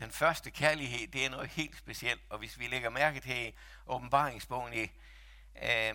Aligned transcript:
Den 0.00 0.10
første 0.10 0.50
kærlighed, 0.50 1.08
det 1.08 1.26
er 1.26 1.30
noget 1.30 1.48
helt 1.48 1.76
specielt. 1.76 2.20
Og 2.28 2.38
hvis 2.38 2.58
vi 2.58 2.66
lægger 2.66 2.90
mærke 2.90 3.20
til 3.20 3.52
åbenbaringsbogen 3.86 4.72
i, 4.72 4.82
øh, 5.62 5.94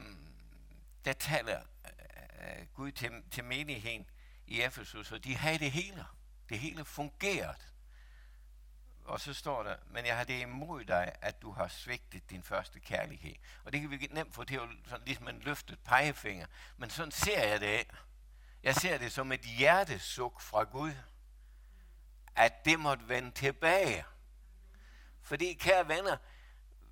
der 1.05 1.13
taler 1.13 1.61
øh, 1.85 2.65
Gud 2.73 2.91
til, 2.91 3.11
til 3.31 3.43
menigheden 3.43 4.09
i 4.47 4.61
Efesus, 4.61 5.11
og 5.11 5.23
de 5.23 5.35
havde 5.35 5.59
det 5.59 5.71
hele. 5.71 6.05
Det 6.49 6.59
hele 6.59 6.85
fungerede. 6.85 7.57
Og 9.05 9.19
så 9.19 9.33
står 9.33 9.63
der, 9.63 9.75
men 9.87 10.05
jeg 10.05 10.17
har 10.17 10.23
det 10.23 10.41
imod 10.41 10.83
dig, 10.83 11.15
at 11.21 11.41
du 11.41 11.51
har 11.51 11.67
svigtet 11.67 12.29
din 12.29 12.43
første 12.43 12.79
kærlighed. 12.79 13.35
Og 13.63 13.73
det 13.73 13.81
kan 13.81 13.91
vi 13.91 14.07
nemt 14.11 14.35
få 14.35 14.43
til 14.43 14.55
at 14.55 14.69
sådan 14.87 15.05
ligesom 15.05 15.27
en 15.27 15.39
løftet 15.39 15.79
pegefinger. 15.79 16.45
Men 16.77 16.89
sådan 16.89 17.11
ser 17.11 17.47
jeg 17.47 17.61
det. 17.61 17.87
Jeg 18.63 18.75
ser 18.75 18.97
det 18.97 19.11
som 19.11 19.31
et 19.31 19.41
hjertesuk 19.41 20.41
fra 20.41 20.63
Gud, 20.63 20.93
at 22.35 22.65
det 22.65 22.79
måtte 22.79 23.07
vende 23.07 23.31
tilbage. 23.31 24.05
Fordi, 25.21 25.53
kære 25.53 25.87
venner, 25.87 26.17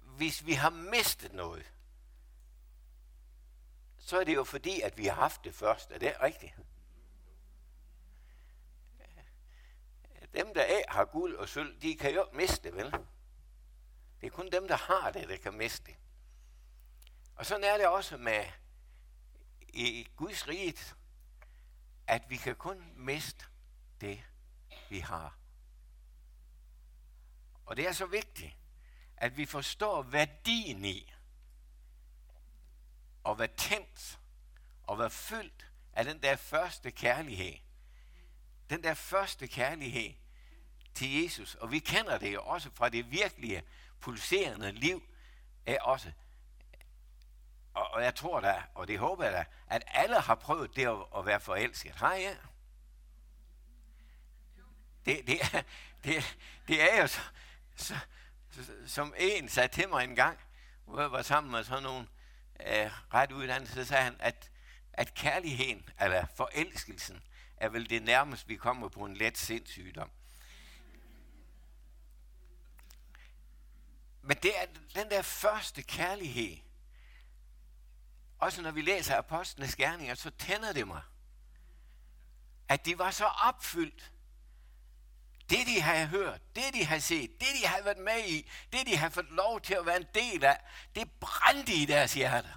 hvis 0.04 0.46
vi 0.46 0.54
har 0.54 0.70
mistet 0.70 1.34
noget, 1.34 1.72
så 3.98 4.20
er 4.20 4.24
det 4.24 4.36
jo 4.36 4.44
fordi, 4.44 4.82
at 4.82 4.98
vi 4.98 5.06
har 5.06 5.16
haft 5.16 5.44
det 5.44 5.56
først. 5.56 5.92
Er 5.92 5.98
det 5.98 6.16
rigtigt? 6.22 6.54
Dem, 10.34 10.54
der 10.54 10.62
er, 10.62 10.82
har 10.88 11.06
guld 11.06 11.36
og 11.36 11.50
sølv, 11.50 11.82
de 11.82 11.96
kan 11.96 12.14
jo 12.14 12.30
miste 12.34 12.64
det, 12.64 12.76
vel? 12.76 12.92
Det 14.22 14.28
er 14.28 14.30
kun 14.30 14.52
dem, 14.52 14.68
der 14.68 14.76
har 14.76 15.12
det, 15.12 15.30
der 15.30 15.38
kan 15.38 15.54
miste 15.54 15.86
det. 15.86 15.96
Og 17.36 17.46
sådan 17.46 17.64
er 17.64 17.78
det 17.78 17.88
også 17.88 18.18
med 18.18 18.46
i 19.74 20.08
Guds 20.16 20.48
rige, 20.48 20.96
at 22.08 22.30
vi 22.30 22.38
kan 22.38 22.56
kun 22.56 22.94
miste 22.96 23.46
det, 24.02 24.24
vi 24.94 25.00
har. 25.00 25.38
Og 27.66 27.78
det 27.78 27.88
er 27.88 27.92
så 27.92 28.06
vigtigt, 28.06 28.58
at 29.18 29.38
vi 29.38 29.46
forstår 29.46 30.02
værdien 30.02 30.86
i, 30.86 31.14
og 33.24 33.40
være 33.40 33.48
tændt, 33.58 34.20
og 34.84 35.00
være 35.00 35.10
fyldt 35.10 35.72
af 35.94 36.06
den 36.06 36.22
der 36.22 36.36
første 36.36 36.92
kærlighed. 36.92 37.54
Den 38.70 38.84
der 38.84 38.94
første 38.94 39.48
kærlighed 39.48 40.14
til 40.94 41.24
Jesus. 41.24 41.56
Og 41.56 41.72
vi 41.72 41.80
kender 41.80 42.18
det 42.18 42.34
jo 42.34 42.44
også 42.44 42.70
fra 42.74 42.90
det 42.90 43.12
virkelige, 43.12 43.64
pulserende 44.00 44.72
liv, 44.72 45.04
er 45.66 45.82
også 45.82 46.12
og, 47.74 47.88
og 47.92 48.04
jeg 48.04 48.16
tror 48.16 48.40
da, 48.40 48.64
og 48.76 48.88
det 48.88 49.00
håber 49.00 49.24
jeg 49.24 49.34
da, 49.34 49.46
at 49.68 49.84
alle 49.88 50.20
har 50.20 50.36
prøvet 50.36 50.76
det 50.76 50.88
at, 50.88 50.98
at 51.18 51.26
være 51.26 51.40
forelsket. 51.40 51.96
Har 51.96 52.14
jeg? 52.14 52.38
Det, 55.06 55.28
det, 55.28 55.42
er, 55.42 55.62
det, 56.04 56.38
det 56.68 56.94
er 56.94 57.02
jo 57.02 57.08
så, 57.08 57.20
så, 57.76 57.96
som 58.88 59.14
en 59.18 59.50
sagde 59.50 59.68
til 59.68 59.90
mig 59.90 60.04
en 60.04 60.16
gang, 60.16 60.40
hvor 60.86 61.02
jeg 61.02 61.12
var 61.12 61.22
sammen 61.22 61.52
med 61.52 61.64
sådan 61.64 61.84
nogle 61.84 62.08
øh, 62.60 62.92
ret 63.14 63.32
uddannede, 63.32 63.72
så 63.72 63.86
sagde 63.86 64.04
han, 64.04 64.16
at, 64.20 64.52
at 64.94 65.14
kærligheden, 65.14 65.90
eller 66.02 66.26
forelskelsen, 66.36 67.24
er 67.58 67.70
vel 67.70 67.90
det 67.90 68.04
nærmest, 68.04 68.50
vi 68.50 68.56
kommer 68.56 68.90
på 68.90 69.06
en 69.06 69.18
let 69.18 69.38
sindssygdom. 69.38 70.10
Men 74.22 74.38
det 74.38 74.62
er 74.62 74.66
den 74.96 75.10
der 75.10 75.22
første 75.22 75.84
kærlighed, 75.84 76.58
også 78.40 78.62
når 78.62 78.72
vi 78.72 78.82
læser 78.82 79.18
apostlenes 79.18 79.76
gerninger, 79.76 80.16
så 80.16 80.30
tænder 80.30 80.74
det 80.74 80.88
mig, 80.88 81.02
at 82.70 82.86
de 82.86 83.00
var 83.00 83.12
så 83.12 83.26
opfyldt. 83.26 84.12
Det, 85.54 85.68
de 85.68 85.82
havde 85.82 86.08
hørt, 86.08 86.42
det, 86.56 86.64
de 86.74 86.86
havde 86.86 87.02
set, 87.02 87.32
det, 87.40 87.48
de 87.62 87.68
havde 87.68 87.86
været 87.86 87.98
med 87.98 88.26
i, 88.28 88.52
det, 88.74 88.88
de 88.88 88.98
havde 88.98 89.12
fået 89.12 89.30
lov 89.30 89.62
til 89.62 89.74
at 89.74 89.86
være 89.86 89.98
en 89.98 90.08
del 90.16 90.44
af, 90.44 90.60
det 90.96 91.12
brændte 91.12 91.74
i 91.74 91.86
deres 91.86 92.14
hjerter. 92.14 92.50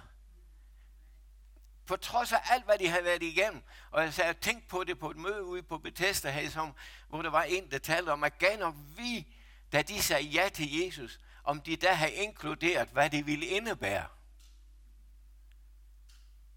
På 1.85 1.95
trods 1.95 2.33
af 2.33 2.39
alt, 2.49 2.65
hvad 2.65 2.77
de 2.77 2.87
havde 2.87 3.03
været 3.03 3.23
igennem. 3.23 3.63
Og 3.91 4.03
jeg 4.03 4.13
sagde, 4.13 4.33
tænk 4.33 4.67
på 4.67 4.83
det 4.83 4.99
på 4.99 5.11
et 5.11 5.17
møde 5.17 5.43
ude 5.45 5.63
på 5.63 5.77
Bethesda, 5.77 6.31
her, 6.31 6.49
som, 6.49 6.73
hvor 7.09 7.21
der 7.21 7.29
var 7.29 7.43
en, 7.43 7.71
der 7.71 7.77
talte 7.77 8.09
om, 8.09 8.23
at 8.23 8.37
gav 8.37 8.59
nok 8.59 8.75
vi, 8.97 9.27
da 9.71 9.81
de 9.81 10.01
sagde 10.01 10.23
ja 10.23 10.49
til 10.49 10.77
Jesus, 10.77 11.19
om 11.43 11.61
de 11.61 11.75
der 11.75 11.93
havde 11.93 12.13
inkluderet, 12.13 12.89
hvad 12.89 13.09
det 13.09 13.25
ville 13.25 13.45
indebære. 13.45 14.07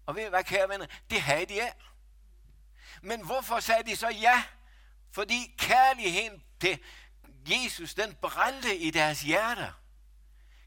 Og 0.05 0.15
ved 0.15 0.25
I 0.25 0.29
hvad, 0.29 0.43
kære 0.43 0.69
venner? 0.69 0.85
Det 1.09 1.21
havde 1.21 1.45
de 1.45 1.53
ikke. 1.53 1.75
Men 3.01 3.25
hvorfor 3.25 3.59
sagde 3.59 3.83
de 3.83 3.95
så 3.95 4.09
ja? 4.09 4.43
Fordi 5.11 5.55
kærligheden 5.57 6.43
til 6.59 6.79
Jesus, 7.47 7.93
den 7.93 8.15
brændte 8.21 8.77
i 8.77 8.91
deres 8.91 9.21
hjerter. 9.21 9.71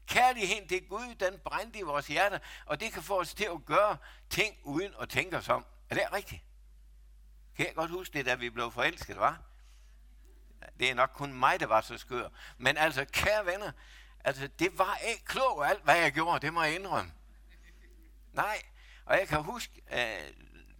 Kærligheden 0.07 0.67
til 0.67 0.87
Gud, 0.87 1.15
den 1.15 1.39
brændte 1.39 1.79
i 1.79 1.81
vores 1.81 2.07
hjerter, 2.07 2.39
og 2.65 2.79
det 2.79 2.93
kan 2.93 3.03
få 3.03 3.19
os 3.19 3.33
til 3.33 3.45
at 3.45 3.65
gøre 3.65 3.97
ting 4.29 4.57
uden 4.63 4.93
at 5.01 5.09
tænke 5.09 5.37
os 5.37 5.49
om. 5.49 5.65
Er 5.89 5.95
det 5.95 6.03
rigtigt? 6.13 6.41
Kan 7.57 7.65
jeg 7.65 7.75
godt 7.75 7.91
huske 7.91 8.17
det, 8.17 8.25
da 8.25 8.35
vi 8.35 8.49
blev 8.49 8.71
forelsket, 8.71 9.17
var? 9.17 9.41
Det 10.79 10.89
er 10.89 10.95
nok 10.95 11.09
kun 11.13 11.33
mig, 11.33 11.59
der 11.59 11.65
var 11.65 11.81
så 11.81 11.97
skør. 11.97 12.29
Men 12.57 12.77
altså, 12.77 13.05
kære 13.05 13.45
venner, 13.45 13.71
altså, 14.23 14.47
det 14.47 14.77
var 14.77 14.95
ikke 14.95 15.25
klogt 15.25 15.65
alt, 15.65 15.83
hvad 15.83 15.95
jeg 15.97 16.11
gjorde, 16.11 16.45
det 16.45 16.53
må 16.53 16.63
jeg 16.63 16.75
indrømme. 16.75 17.11
Nej, 18.33 18.61
og 19.05 19.19
jeg 19.19 19.27
kan 19.27 19.43
huske, 19.43 19.81
øh, 19.91 20.33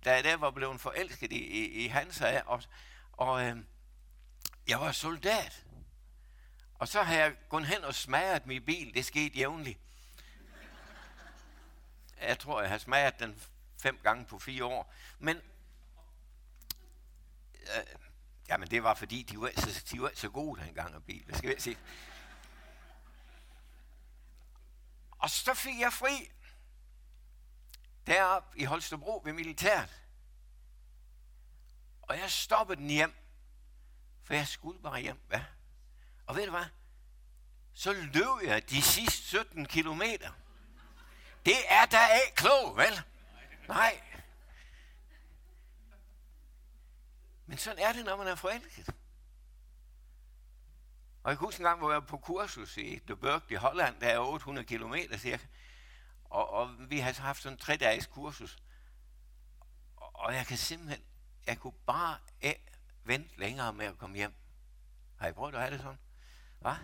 da 0.05 0.13
jeg 0.13 0.23
der 0.23 0.37
var 0.37 0.51
blevet 0.51 0.81
forelsket 0.81 1.31
i, 1.31 1.37
i, 1.37 1.85
i 1.85 1.87
Hansa, 1.87 2.41
og, 2.45 2.63
og 3.17 3.45
øh, 3.45 3.57
jeg 4.67 4.79
var 4.79 4.91
soldat. 4.91 5.65
Og 6.75 6.87
så 6.87 7.03
har 7.03 7.15
jeg 7.15 7.35
gået 7.49 7.67
hen 7.67 7.83
og 7.83 7.95
smadret 7.95 8.45
min 8.45 8.65
bil. 8.65 8.93
Det 8.93 9.05
skete 9.05 9.37
jævnligt. 9.37 9.79
Jeg 12.21 12.39
tror, 12.39 12.61
jeg 12.61 12.69
har 12.69 12.77
smadret 12.77 13.19
den 13.19 13.41
fem 13.81 13.99
gange 14.03 14.25
på 14.25 14.39
fire 14.39 14.65
år. 14.65 14.93
Men 15.19 15.37
øh, 17.53 17.83
jamen 18.47 18.71
det 18.71 18.83
var 18.83 18.93
fordi, 18.93 19.23
de 19.23 19.41
var, 19.41 19.51
så, 19.57 19.85
de 19.91 20.01
var 20.01 20.11
så 20.15 20.29
gode 20.29 20.61
dengang 20.61 20.95
af 20.95 21.03
bil. 21.03 21.27
Det 21.27 21.37
skal 21.37 21.49
jeg 21.49 21.61
sige. 21.61 21.77
Og 25.11 25.29
så 25.29 25.53
fik 25.53 25.79
jeg 25.79 25.93
fri 25.93 26.31
deroppe 28.07 28.59
i 28.59 28.63
Holstebro 28.63 29.21
ved 29.25 29.33
militæret. 29.33 30.04
Og 32.07 32.17
jeg 32.17 32.31
stoppede 32.31 32.79
den 32.79 32.89
hjem, 32.89 33.15
for 34.23 34.33
jeg 34.33 34.47
skulle 34.47 34.81
bare 34.81 35.01
hjem. 35.01 35.19
Hvad? 35.27 35.41
Og 36.25 36.35
ved 36.35 36.45
du 36.45 36.51
hvad? 36.51 36.65
Så 37.73 37.93
løb 37.93 38.47
jeg 38.49 38.69
de 38.69 38.81
sidste 38.81 39.23
17 39.27 39.65
kilometer. 39.65 40.31
Det 41.45 41.57
er 41.69 41.85
da 41.85 41.97
ikke 42.25 42.35
klog, 42.35 42.77
vel? 42.77 43.01
Nej. 43.67 44.01
Men 47.45 47.57
sådan 47.57 47.79
er 47.79 47.93
det, 47.93 48.05
når 48.05 48.15
man 48.15 48.27
er 48.27 48.35
forelsket. 48.35 48.89
Og 51.23 51.29
jeg 51.29 51.37
kan 51.37 51.45
huske 51.45 51.59
en 51.59 51.65
gang, 51.65 51.79
hvor 51.79 51.91
jeg 51.91 52.01
var 52.01 52.07
på 52.07 52.17
kursus 52.17 52.77
i 52.77 52.99
De 53.07 53.15
Burg 53.15 53.51
i 53.51 53.55
Holland, 53.55 53.99
der 53.99 54.07
er 54.07 54.19
800 54.19 54.67
kilometer 54.67 55.17
cirka. 55.17 55.45
Og, 56.23 56.49
og 56.49 56.75
vi 56.89 56.99
har 56.99 57.21
haft 57.21 57.41
sådan 57.41 57.53
en 57.53 57.59
tre-dages 57.59 58.05
kursus. 58.05 58.57
Og, 59.95 60.15
og 60.15 60.33
jeg 60.33 60.45
kan 60.47 60.57
simpelthen, 60.57 61.05
jeg 61.47 61.59
kunne 61.59 61.73
bare 61.85 62.17
ikke 62.41 62.71
vente 63.03 63.39
længere 63.39 63.73
med 63.73 63.85
at 63.85 63.97
komme 63.97 64.15
hjem. 64.15 64.33
Har 65.17 65.27
I 65.27 65.31
prøvet 65.31 65.55
at 65.55 65.61
have 65.61 65.73
det 65.73 65.81
sådan? 65.81 65.99
Hva? 66.59 66.75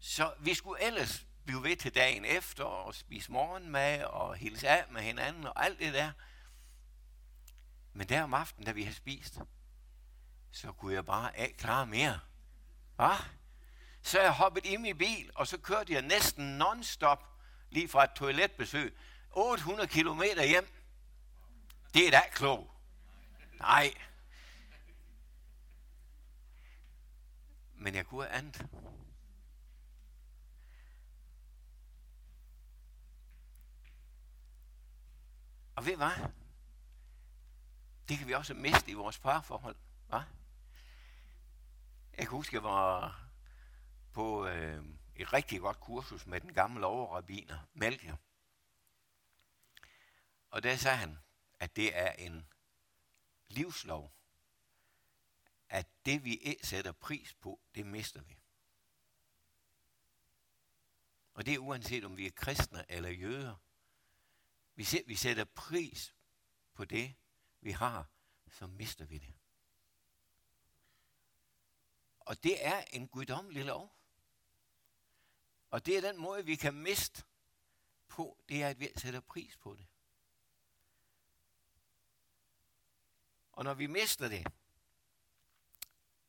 Så 0.00 0.34
vi 0.40 0.54
skulle 0.54 0.82
ellers 0.82 1.26
blive 1.44 1.62
ved 1.62 1.76
til 1.76 1.94
dagen 1.94 2.24
efter 2.24 2.64
og 2.64 2.94
spise 2.94 3.32
morgenmad 3.32 4.04
og 4.04 4.36
hilse 4.36 4.68
af 4.68 4.84
med 4.90 5.02
hinanden 5.02 5.46
og 5.46 5.64
alt 5.64 5.78
det 5.78 5.94
der. 5.94 6.12
Men 7.92 8.08
der 8.08 8.22
om 8.22 8.34
aftenen, 8.34 8.66
da 8.66 8.72
vi 8.72 8.82
havde 8.82 8.96
spist, 8.96 9.38
så 10.52 10.72
kunne 10.72 10.94
jeg 10.94 11.06
bare 11.06 11.40
ikke 11.40 11.56
klare 11.56 11.86
mere. 11.86 12.20
Hva? 12.96 13.10
Så 14.02 14.20
jeg 14.20 14.32
hoppede 14.32 14.68
i 14.68 14.76
min 14.76 14.98
bil, 14.98 15.30
og 15.34 15.46
så 15.46 15.58
kørte 15.58 15.92
jeg 15.92 16.02
næsten 16.02 16.62
non-stop 16.62 17.24
lige 17.70 17.88
fra 17.88 18.04
et 18.04 18.10
toiletbesøg, 18.16 18.96
800 19.30 19.88
km 19.88 20.22
hjem. 20.22 20.68
Det 21.94 22.06
er 22.06 22.10
da 22.10 22.22
klogt. 22.32 22.70
Nej. 23.62 23.94
Men 27.74 27.94
jeg 27.94 28.06
kunne 28.06 28.24
have 28.24 28.38
andet. 28.38 28.68
Og 35.76 35.86
ved 35.86 35.96
hvad? 35.96 36.30
Det 38.08 38.18
kan 38.18 38.28
vi 38.28 38.34
også 38.34 38.54
miste 38.54 38.90
i 38.90 38.94
vores 38.94 39.18
parforhold. 39.18 39.76
Hva? 40.08 40.22
Jeg 42.16 42.26
kan 42.26 42.28
huske, 42.28 42.56
jeg 42.56 42.62
var 42.62 43.20
på 44.12 44.46
øh, 44.46 44.84
et 45.16 45.32
rigtig 45.32 45.60
godt 45.60 45.80
kursus 45.80 46.26
med 46.26 46.40
den 46.40 46.54
gamle 46.54 46.86
overrabiner, 46.86 47.58
Melchior. 47.72 48.18
Og 50.50 50.62
der 50.62 50.76
sagde 50.76 50.96
han, 50.96 51.18
at 51.60 51.76
det 51.76 51.98
er 51.98 52.12
en 52.12 52.51
livslov, 53.54 54.12
at 55.68 55.86
det 56.04 56.24
vi 56.24 56.36
ikke 56.36 56.66
sætter 56.66 56.92
pris 56.92 57.34
på, 57.34 57.60
det 57.74 57.86
mister 57.86 58.22
vi. 58.22 58.38
Og 61.34 61.46
det 61.46 61.54
er 61.54 61.58
uanset 61.58 62.04
om 62.04 62.16
vi 62.16 62.26
er 62.26 62.30
kristne 62.30 62.84
eller 62.88 63.10
jøder. 63.10 63.56
Vi, 64.74 64.86
vi 65.06 65.14
sætter 65.14 65.44
pris 65.44 66.14
på 66.74 66.84
det, 66.84 67.14
vi 67.60 67.70
har, 67.70 68.10
så 68.50 68.66
mister 68.66 69.04
vi 69.04 69.18
det. 69.18 69.34
Og 72.20 72.42
det 72.42 72.66
er 72.66 72.84
en 72.92 73.08
guddommelig 73.08 73.64
lov. 73.64 73.96
Og 75.70 75.86
det 75.86 75.96
er 75.96 76.00
den 76.00 76.20
måde, 76.20 76.44
vi 76.44 76.56
kan 76.56 76.74
miste 76.74 77.24
på, 78.08 78.44
det 78.48 78.62
er, 78.62 78.68
at 78.68 78.80
vi 78.80 78.88
sætter 78.96 79.20
pris 79.20 79.56
på 79.56 79.74
det. 79.74 79.86
Og 83.62 83.66
når 83.66 83.74
vi 83.74 83.86
mister 83.86 84.28
det, 84.28 84.46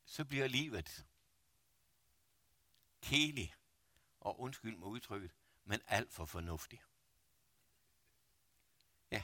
så 0.06 0.26
bliver 0.26 0.48
livet 0.48 1.06
kelig 3.02 3.56
og 4.20 4.40
undskyld 4.40 4.78
mig 4.78 4.88
udtrykket, 4.88 5.32
men 5.66 5.82
alt 5.88 6.14
for 6.14 6.26
fornuftig. 6.26 6.82
Ja, 9.12 9.24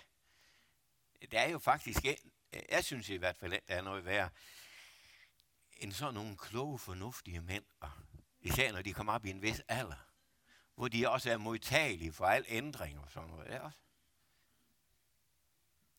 der 1.31 1.39
er 1.39 1.49
jo 1.49 1.59
faktisk, 1.59 1.99
jeg 2.69 2.85
synes 2.85 3.09
i 3.09 3.15
hvert 3.15 3.37
fald, 3.37 3.53
at 3.53 3.67
der 3.67 3.75
er 3.75 3.81
noget 3.81 4.05
værre, 4.05 4.29
end 5.77 5.91
sådan 5.91 6.13
nogle 6.13 6.37
kloge, 6.37 6.79
fornuftige 6.79 7.41
mænd, 7.41 7.65
og 7.79 7.91
især 8.41 8.71
når 8.71 8.81
de 8.81 8.93
kommer 8.93 9.13
op 9.13 9.25
i 9.25 9.29
en 9.29 9.41
vis 9.41 9.61
alder, 9.67 10.09
hvor 10.75 10.87
de 10.87 11.09
også 11.09 11.31
er 11.31 11.37
modtagelige 11.37 12.13
for 12.13 12.25
al 12.25 12.45
ændring 12.47 12.99
og 12.99 13.11
sådan 13.11 13.29
noget. 13.29 13.61
Også. 13.61 13.77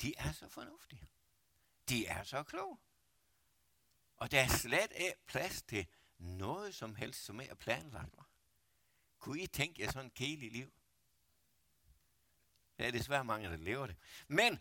De 0.03 0.15
er 0.17 0.33
så 0.33 0.49
fornuftige. 0.49 1.09
De 1.91 2.07
er 2.07 2.23
så 2.23 2.43
kloge. 2.43 2.79
Og 4.17 4.31
der 4.31 4.41
er 4.41 4.49
slet 4.49 4.93
ikke 4.97 5.17
plads 5.27 5.63
til 5.63 5.87
noget 6.19 6.75
som 6.75 6.95
helst, 6.95 7.25
som 7.25 7.41
er 7.41 7.55
planlagt. 7.55 8.15
Kunne 9.19 9.41
I 9.41 9.47
tænke 9.47 9.83
jer 9.83 9.91
sådan 9.91 10.07
et 10.07 10.15
kedeligt 10.15 10.53
liv? 10.53 10.73
Der 12.79 12.87
er 12.87 12.91
desværre 12.91 13.25
mange, 13.25 13.49
der 13.49 13.57
lever 13.57 13.87
det. 13.87 13.97
Men 14.29 14.59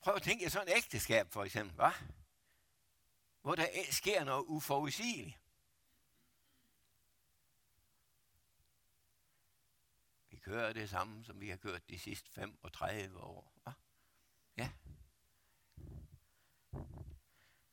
prøv 0.00 0.14
at 0.14 0.22
tænke 0.22 0.44
jer 0.44 0.50
sådan 0.50 0.68
et 0.68 0.76
ægteskab, 0.76 1.32
for 1.32 1.44
eksempel. 1.44 1.74
Hva? 1.74 1.90
Hvor 3.40 3.54
der 3.54 3.66
sker 3.90 4.24
noget 4.24 4.44
uforudsigeligt. 4.46 5.40
Vi 10.28 10.36
kører 10.36 10.72
det 10.72 10.90
samme, 10.90 11.24
som 11.24 11.40
vi 11.40 11.48
har 11.48 11.56
kørt 11.56 11.88
de 11.88 11.98
sidste 11.98 12.30
35 12.30 13.20
år. 13.20 13.52
Hva? 13.62 13.72
Ja. 14.56 14.70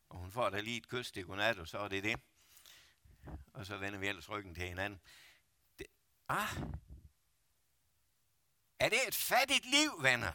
Og 0.10 0.20
hun 0.20 0.23
får 0.34 0.50
da 0.50 0.60
lige 0.60 0.78
et 0.78 0.88
kys 0.88 1.12
til 1.12 1.26
godnat, 1.26 1.60
og 1.60 1.68
så 1.68 1.78
er 1.78 1.88
det 1.88 2.04
det. 2.04 2.20
Og 3.54 3.66
så 3.66 3.78
vender 3.78 4.00
vi 4.00 4.08
ellers 4.08 4.30
ryggen 4.30 4.56
til 4.56 4.64
hinanden. 4.64 5.02
Det, 5.80 5.88
ah, 6.30 6.58
er 8.80 8.90
det 8.90 9.08
et 9.08 9.16
fattigt 9.16 9.66
liv, 9.66 10.04
venner? 10.04 10.34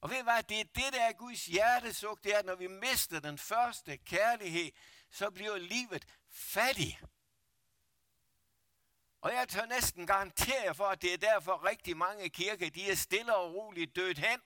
Og 0.00 0.10
ved 0.10 0.18
I 0.18 0.22
hvad, 0.22 0.42
det 0.42 0.60
er 0.60 0.64
det, 0.64 0.92
der 0.92 1.02
er 1.02 1.12
Guds 1.12 1.46
hjertesuk, 1.46 2.24
det 2.24 2.34
er, 2.34 2.38
at 2.38 2.44
når 2.44 2.54
vi 2.54 2.66
mister 2.66 3.20
den 3.20 3.38
første 3.38 3.96
kærlighed, 3.96 4.72
så 5.10 5.30
bliver 5.30 5.56
livet 5.56 6.06
fattigt. 6.30 6.96
Og 9.20 9.32
jeg 9.32 9.48
tør 9.48 9.66
næsten 9.66 10.06
garantere 10.06 10.74
for, 10.74 10.84
at 10.84 11.02
det 11.02 11.12
er 11.12 11.18
derfor 11.18 11.64
rigtig 11.64 11.96
mange 11.96 12.30
kirker, 12.30 12.70
de 12.70 12.90
er 12.90 12.94
stille 12.94 13.36
og 13.36 13.54
roligt 13.54 13.96
dødt 13.96 14.18
hen. 14.18 14.40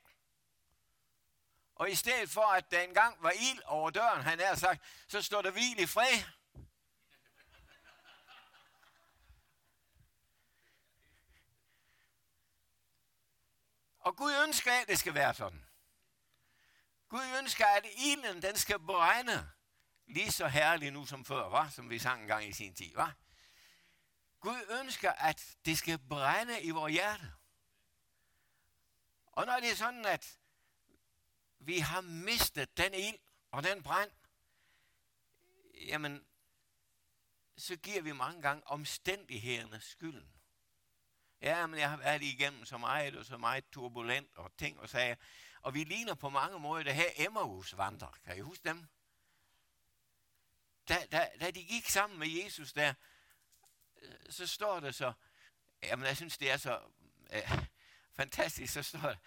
Og 1.78 1.90
i 1.90 1.94
stedet 1.94 2.30
for, 2.30 2.46
at 2.46 2.70
der 2.70 2.80
engang 2.80 3.22
var 3.22 3.30
ild 3.30 3.62
over 3.64 3.90
døren, 3.90 4.22
han 4.22 4.40
er 4.40 4.54
sagt, 4.54 4.82
så 5.08 5.22
står 5.22 5.42
der 5.42 5.50
hvil 5.50 5.80
i 5.80 5.86
fred. 5.86 6.24
Og 13.98 14.16
Gud 14.16 14.32
ønsker, 14.46 14.72
at 14.72 14.88
det 14.88 14.98
skal 14.98 15.14
være 15.14 15.34
sådan. 15.34 15.64
Gud 17.08 17.24
ønsker, 17.38 17.66
at 17.66 17.86
ilden 17.96 18.42
den 18.42 18.56
skal 18.56 18.78
brænde 18.78 19.50
lige 20.06 20.32
så 20.32 20.48
herligt 20.48 20.92
nu 20.92 21.06
som 21.06 21.24
før, 21.24 21.48
var, 21.48 21.68
som 21.68 21.90
vi 21.90 21.98
sang 21.98 22.22
engang 22.22 22.44
i 22.44 22.52
sin 22.52 22.74
tid. 22.74 22.94
Var. 22.94 23.14
Gud 24.40 24.80
ønsker, 24.80 25.12
at 25.12 25.56
det 25.64 25.78
skal 25.78 25.98
brænde 25.98 26.62
i 26.62 26.70
vores 26.70 26.92
hjerte. 26.92 27.32
Og 29.26 29.46
når 29.46 29.60
det 29.60 29.70
er 29.70 29.76
sådan, 29.76 30.06
at 30.06 30.38
vi 31.58 31.78
har 31.78 32.00
mistet 32.00 32.76
den 32.76 32.94
ild 32.94 33.18
og 33.50 33.62
den 33.62 33.82
brand, 33.82 34.10
jamen, 35.74 36.24
så 37.56 37.76
giver 37.76 38.02
vi 38.02 38.12
mange 38.12 38.42
gange 38.42 38.66
omstændighederne 38.66 39.80
skylden. 39.80 40.32
Ja, 41.40 41.66
men 41.66 41.80
jeg 41.80 41.90
har 41.90 41.96
været 41.96 42.22
igennem 42.22 42.64
så 42.64 42.78
meget 42.78 43.16
og 43.16 43.24
så 43.24 43.36
meget 43.36 43.70
turbulent 43.70 44.36
og 44.36 44.56
ting 44.56 44.80
og 44.80 44.88
sager. 44.88 45.16
Og 45.62 45.74
vi 45.74 45.84
ligner 45.84 46.14
på 46.14 46.28
mange 46.28 46.58
måder 46.58 46.82
det 46.82 46.94
her 46.94 47.10
Emmaus 47.16 47.76
vandrer. 47.76 48.18
Kan 48.24 48.36
I 48.36 48.40
huske 48.40 48.68
dem? 48.68 48.88
Da, 50.88 51.06
da, 51.12 51.30
da 51.40 51.50
de 51.50 51.64
gik 51.64 51.88
sammen 51.88 52.18
med 52.18 52.28
Jesus 52.28 52.72
der, 52.72 52.94
øh, 54.02 54.12
så 54.30 54.46
står 54.46 54.80
det 54.80 54.94
så, 54.94 55.12
jamen 55.82 56.06
jeg 56.06 56.16
synes 56.16 56.38
det 56.38 56.50
er 56.50 56.56
så 56.56 56.80
øh, 57.32 57.58
fantastisk, 58.12 58.72
så 58.72 58.82
står 58.82 59.00
det 59.00 59.18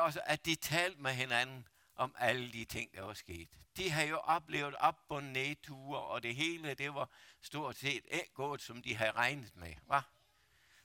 også, 0.00 0.20
at 0.24 0.44
de 0.44 0.54
talte 0.54 1.00
med 1.00 1.12
hinanden 1.12 1.68
om 1.94 2.14
alle 2.18 2.52
de 2.52 2.64
ting, 2.64 2.94
der 2.94 3.02
var 3.02 3.14
sket. 3.14 3.48
De 3.76 3.90
har 3.90 4.02
jo 4.02 4.18
oplevet 4.18 4.74
op- 4.74 5.04
og 5.08 5.22
nedture, 5.22 6.00
og 6.00 6.22
det 6.22 6.36
hele, 6.36 6.74
det 6.74 6.94
var 6.94 7.10
stort 7.40 7.76
set 7.76 8.04
ikke 8.10 8.32
gået, 8.34 8.62
som 8.62 8.82
de 8.82 8.96
havde 8.96 9.12
regnet 9.12 9.56
med. 9.56 9.74
Va? 9.86 10.02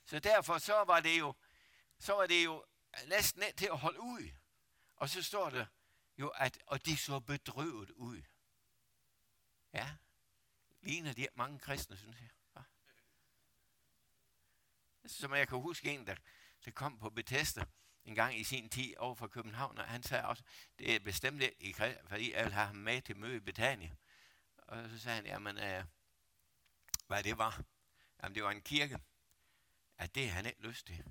Så 0.06 0.20
derfor 0.20 0.58
så 0.58 0.84
var 0.84 1.00
det 1.00 1.20
jo, 1.20 1.34
så 2.00 2.14
var 2.14 2.28
det 2.28 2.46
jo 2.46 2.66
næsten 3.08 3.44
ikke 3.44 3.58
til 3.58 3.66
at 3.66 3.78
holde 3.78 4.00
ud. 4.00 4.30
Og 4.96 5.10
så 5.10 5.24
står 5.24 5.50
der 5.50 5.66
jo, 6.18 6.28
at 6.28 6.60
og 6.66 6.86
de 6.86 6.98
så 6.98 7.20
bedrøvet 7.20 7.92
ud. 7.92 8.22
Ja, 9.74 9.96
ligner 10.82 11.14
de 11.14 11.28
mange 11.36 11.60
kristne, 11.60 11.98
synes 11.98 12.20
jeg. 12.20 12.30
Va? 12.54 12.62
Som 15.06 15.34
jeg 15.34 15.48
kan 15.48 15.58
huske 15.58 15.94
en, 15.94 16.08
der, 16.08 16.16
der 16.66 16.72
kom 16.72 17.00
på 17.00 17.10
Bethesda 17.10 17.66
en 18.06 18.16
gang 18.16 18.40
i 18.40 18.44
sin 18.44 18.70
tid 18.70 18.98
over 18.98 19.16
for 19.16 19.28
København, 19.28 19.78
og 19.78 19.86
han 19.86 20.04
sagde 20.04 20.26
også, 20.26 20.44
det 20.80 20.96
er 20.96 21.00
bestemt 21.00 21.44
ikke, 21.60 21.98
fordi 22.06 22.34
jeg 22.34 22.44
vil 22.44 22.54
have 22.54 22.68
ham 22.68 22.76
med 22.76 23.02
til 23.02 23.18
møde 23.18 23.36
i 23.36 23.40
Betania. 23.40 23.92
Og 24.58 24.90
så 24.90 25.00
sagde 25.00 25.16
han, 25.16 25.26
jamen, 25.26 25.58
øh, 25.58 25.84
hvad 27.08 27.24
det 27.24 27.38
var? 27.38 27.64
Jamen, 28.24 28.36
det 28.36 28.44
var 28.44 28.52
en 28.52 28.62
kirke 28.62 29.00
at 30.02 30.16
det 30.16 30.30
har 30.30 30.36
han 30.36 30.46
ikke 30.46 30.62
lyst 30.62 30.88
til. 30.88 31.04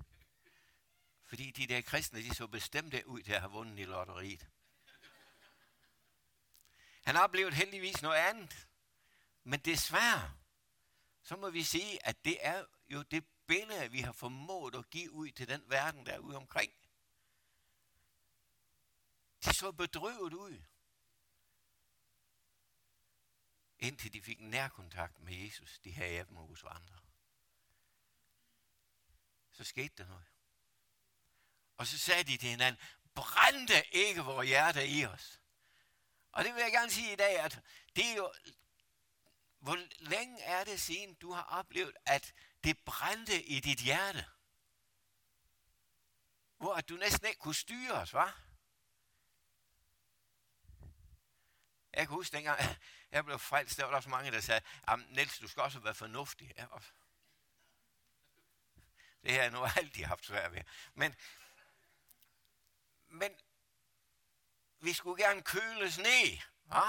Fordi 1.25 1.51
de 1.51 1.67
der 1.67 1.81
kristne, 1.81 2.19
de 2.19 2.35
så 2.35 2.47
bestemt 2.47 3.03
ud 3.03 3.21
til 3.21 3.33
at 3.33 3.39
have 3.39 3.51
vundet 3.51 3.79
i 3.79 3.83
lotteriet. 3.83 4.47
Han 7.05 7.17
oplevede 7.17 7.55
heldigvis 7.55 8.01
noget 8.01 8.17
andet. 8.17 8.67
Men 9.43 9.59
desværre, 9.59 10.33
så 11.23 11.35
må 11.35 11.49
vi 11.49 11.63
sige, 11.63 12.07
at 12.07 12.25
det 12.25 12.37
er 12.41 12.65
jo 12.89 13.01
det 13.01 13.25
billede, 13.51 13.91
vi 13.91 14.01
har 14.01 14.11
formået 14.11 14.75
at 14.75 14.89
give 14.89 15.11
ud 15.11 15.31
til 15.31 15.47
den 15.47 15.63
verden, 15.67 16.05
der 16.05 16.13
er 16.13 16.19
ude 16.19 16.37
omkring. 16.37 16.73
De 19.45 19.53
så 19.53 19.71
bedrøvet 19.71 20.33
ud. 20.33 20.61
Indtil 23.79 24.13
de 24.13 24.21
fik 24.21 24.41
nærkontakt 24.41 25.19
med 25.19 25.33
Jesus, 25.33 25.79
de 25.79 25.91
her 25.91 26.19
af 26.19 26.25
dem 26.25 26.35
hos 26.35 26.63
andre 26.63 27.01
så 29.51 29.63
skete 29.63 29.93
der 29.97 30.07
noget. 30.07 30.25
Og 31.77 31.87
så 31.87 31.97
sagde 31.97 32.23
de 32.23 32.37
til 32.37 32.49
hinanden, 32.49 32.81
brændte 33.15 33.95
ikke 33.95 34.21
vores 34.21 34.47
hjerte 34.47 34.87
i 34.87 35.05
os. 35.05 35.41
Og 36.31 36.43
det 36.43 36.55
vil 36.55 36.61
jeg 36.61 36.71
gerne 36.71 36.91
sige 36.91 37.13
i 37.13 37.15
dag, 37.15 37.39
at 37.39 37.59
det 37.95 38.05
er 38.11 38.15
jo, 38.15 38.33
hvor 39.59 39.77
længe 39.99 40.41
er 40.41 40.63
det 40.63 40.81
siden, 40.81 41.13
du 41.13 41.31
har 41.31 41.43
oplevet, 41.43 41.95
at 42.05 42.33
det 42.63 42.77
brændte 42.85 43.43
i 43.43 43.59
dit 43.59 43.79
hjerte? 43.79 44.25
Hvor 46.57 46.73
at 46.75 46.89
du 46.89 46.95
næsten 46.95 47.27
ikke 47.27 47.39
kunne 47.39 47.55
styre 47.55 47.93
os, 47.93 48.13
var? 48.13 48.41
Jeg 51.93 52.07
kan 52.07 52.15
huske 52.15 52.37
dengang, 52.37 52.59
jeg 53.11 53.25
blev 53.25 53.39
frelst, 53.39 53.77
der 53.77 53.83
var 53.83 53.89
der 53.89 53.97
også 53.97 54.09
mange, 54.09 54.31
der 54.31 54.41
sagde, 54.41 54.65
Niels, 55.09 55.39
du 55.39 55.47
skal 55.47 55.63
også 55.63 55.79
være 55.79 55.93
fornuftig. 55.93 56.53
Jeg 56.57 56.67
var, 56.71 56.83
det 59.23 59.31
har 59.31 59.41
jeg 59.41 59.51
nu 59.51 59.65
altid 59.75 60.03
haft 60.03 60.25
svært 60.25 60.51
ved. 60.51 60.61
Men, 60.93 61.15
men 63.07 63.31
vi 64.79 64.93
skulle 64.93 65.23
gerne 65.23 65.41
køles 65.41 65.97
ned. 65.97 66.37
Hva? 66.63 66.81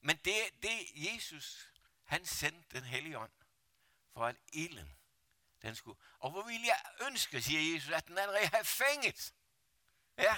Men 0.00 0.16
det, 0.16 0.62
det 0.62 0.78
Jesus, 0.94 1.70
han 2.10 2.26
sendte 2.26 2.76
den 2.76 2.84
hellige 2.84 3.18
ånd, 3.18 3.32
for 4.12 4.26
at 4.26 4.36
ilden, 4.52 4.92
den 5.62 5.76
skulle... 5.76 5.98
Og 6.18 6.30
hvor 6.30 6.42
vil 6.42 6.62
jeg 6.62 6.80
ønske, 7.06 7.42
siger 7.42 7.74
Jesus, 7.74 7.90
at 7.90 8.06
den 8.06 8.18
allerede 8.18 8.46
har 8.46 8.62
fænget. 8.62 9.34
Ja. 10.18 10.36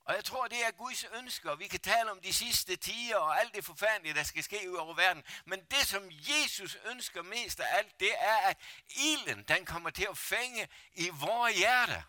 Og 0.00 0.14
jeg 0.14 0.24
tror, 0.24 0.48
det 0.48 0.66
er 0.66 0.70
Guds 0.70 1.04
ønsker. 1.04 1.54
Vi 1.54 1.68
kan 1.68 1.80
tale 1.80 2.10
om 2.10 2.20
de 2.20 2.32
sidste 2.32 2.76
tiger 2.76 3.16
og 3.16 3.40
alt 3.40 3.54
det 3.54 3.64
forfærdelige, 3.64 4.14
der 4.14 4.22
skal 4.22 4.44
ske 4.44 4.70
ud 4.70 4.76
over 4.76 4.94
verden. 4.94 5.24
Men 5.44 5.64
det, 5.64 5.86
som 5.86 6.10
Jesus 6.10 6.76
ønsker 6.84 7.22
mest 7.22 7.60
af 7.60 7.78
alt, 7.78 8.00
det 8.00 8.12
er, 8.18 8.36
at 8.36 8.58
ilden, 8.88 9.42
den 9.42 9.66
kommer 9.66 9.90
til 9.90 10.06
at 10.10 10.18
fænge 10.18 10.68
i 10.92 11.08
vores 11.08 11.56
hjerter. 11.56 12.02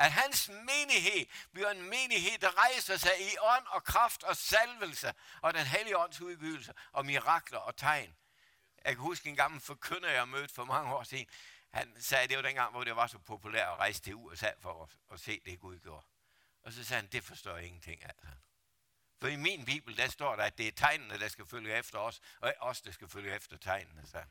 At 0.00 0.12
hans 0.12 0.48
menighed 0.48 1.26
bliver 1.52 1.70
en 1.70 1.82
menighed, 1.82 2.38
der 2.38 2.58
rejser 2.58 2.96
sig 2.96 3.20
i 3.20 3.36
ånd 3.40 3.66
og 3.66 3.84
kraft 3.84 4.22
og 4.22 4.36
salvelse 4.36 5.14
og 5.42 5.54
den 5.54 5.66
hellige 5.66 5.98
ånds 5.98 6.20
udgivelse 6.20 6.74
og 6.92 7.06
mirakler 7.06 7.58
og 7.58 7.76
tegn. 7.76 8.16
Jeg 8.84 8.94
kan 8.94 9.02
huske 9.02 9.28
en 9.28 9.36
gammel 9.36 9.60
forkynder, 9.60 10.10
jeg 10.10 10.28
mødte 10.28 10.54
for 10.54 10.64
mange 10.64 10.94
år 10.94 11.02
siden. 11.02 11.26
Han 11.70 11.96
sagde, 12.02 12.28
det 12.28 12.36
var 12.36 12.42
dengang, 12.42 12.70
hvor 12.70 12.84
det 12.84 12.96
var 12.96 13.06
så 13.06 13.18
populært 13.18 13.68
at 13.68 13.76
rejse 13.76 14.00
til 14.02 14.14
USA 14.14 14.50
for 14.60 14.82
at, 14.82 14.96
at 15.12 15.20
se 15.20 15.40
det, 15.44 15.60
Gud 15.60 15.78
gjorde. 15.78 16.06
Og 16.62 16.72
så 16.72 16.84
sagde 16.84 17.00
han, 17.00 17.10
det 17.10 17.24
forstår 17.24 17.56
jeg 17.56 17.66
ingenting 17.66 18.04
af. 18.04 18.14
For 19.20 19.28
i 19.28 19.36
min 19.36 19.64
bibel, 19.64 19.96
der 19.96 20.08
står 20.08 20.36
der, 20.36 20.42
at 20.42 20.58
det 20.58 20.68
er 20.68 20.72
tegnene, 20.72 21.18
der 21.18 21.28
skal 21.28 21.46
følge 21.46 21.78
efter 21.78 21.98
os, 21.98 22.20
og 22.40 22.54
os, 22.58 22.80
der 22.80 22.92
skal 22.92 23.08
følge 23.08 23.34
efter 23.34 23.56
tegnene, 23.56 24.06
Så. 24.06 24.24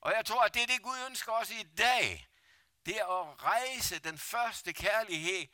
Og 0.00 0.12
jeg 0.12 0.26
tror, 0.26 0.44
at 0.44 0.54
det 0.54 0.62
er 0.62 0.66
det, 0.66 0.82
Gud 0.82 0.96
ønsker 1.08 1.32
os 1.32 1.50
i 1.50 1.62
dag. 1.62 2.29
Det 2.86 3.00
er 3.00 3.06
at 3.06 3.42
rejse 3.42 3.98
den 3.98 4.18
første 4.18 4.72
kærlighed 4.72 5.48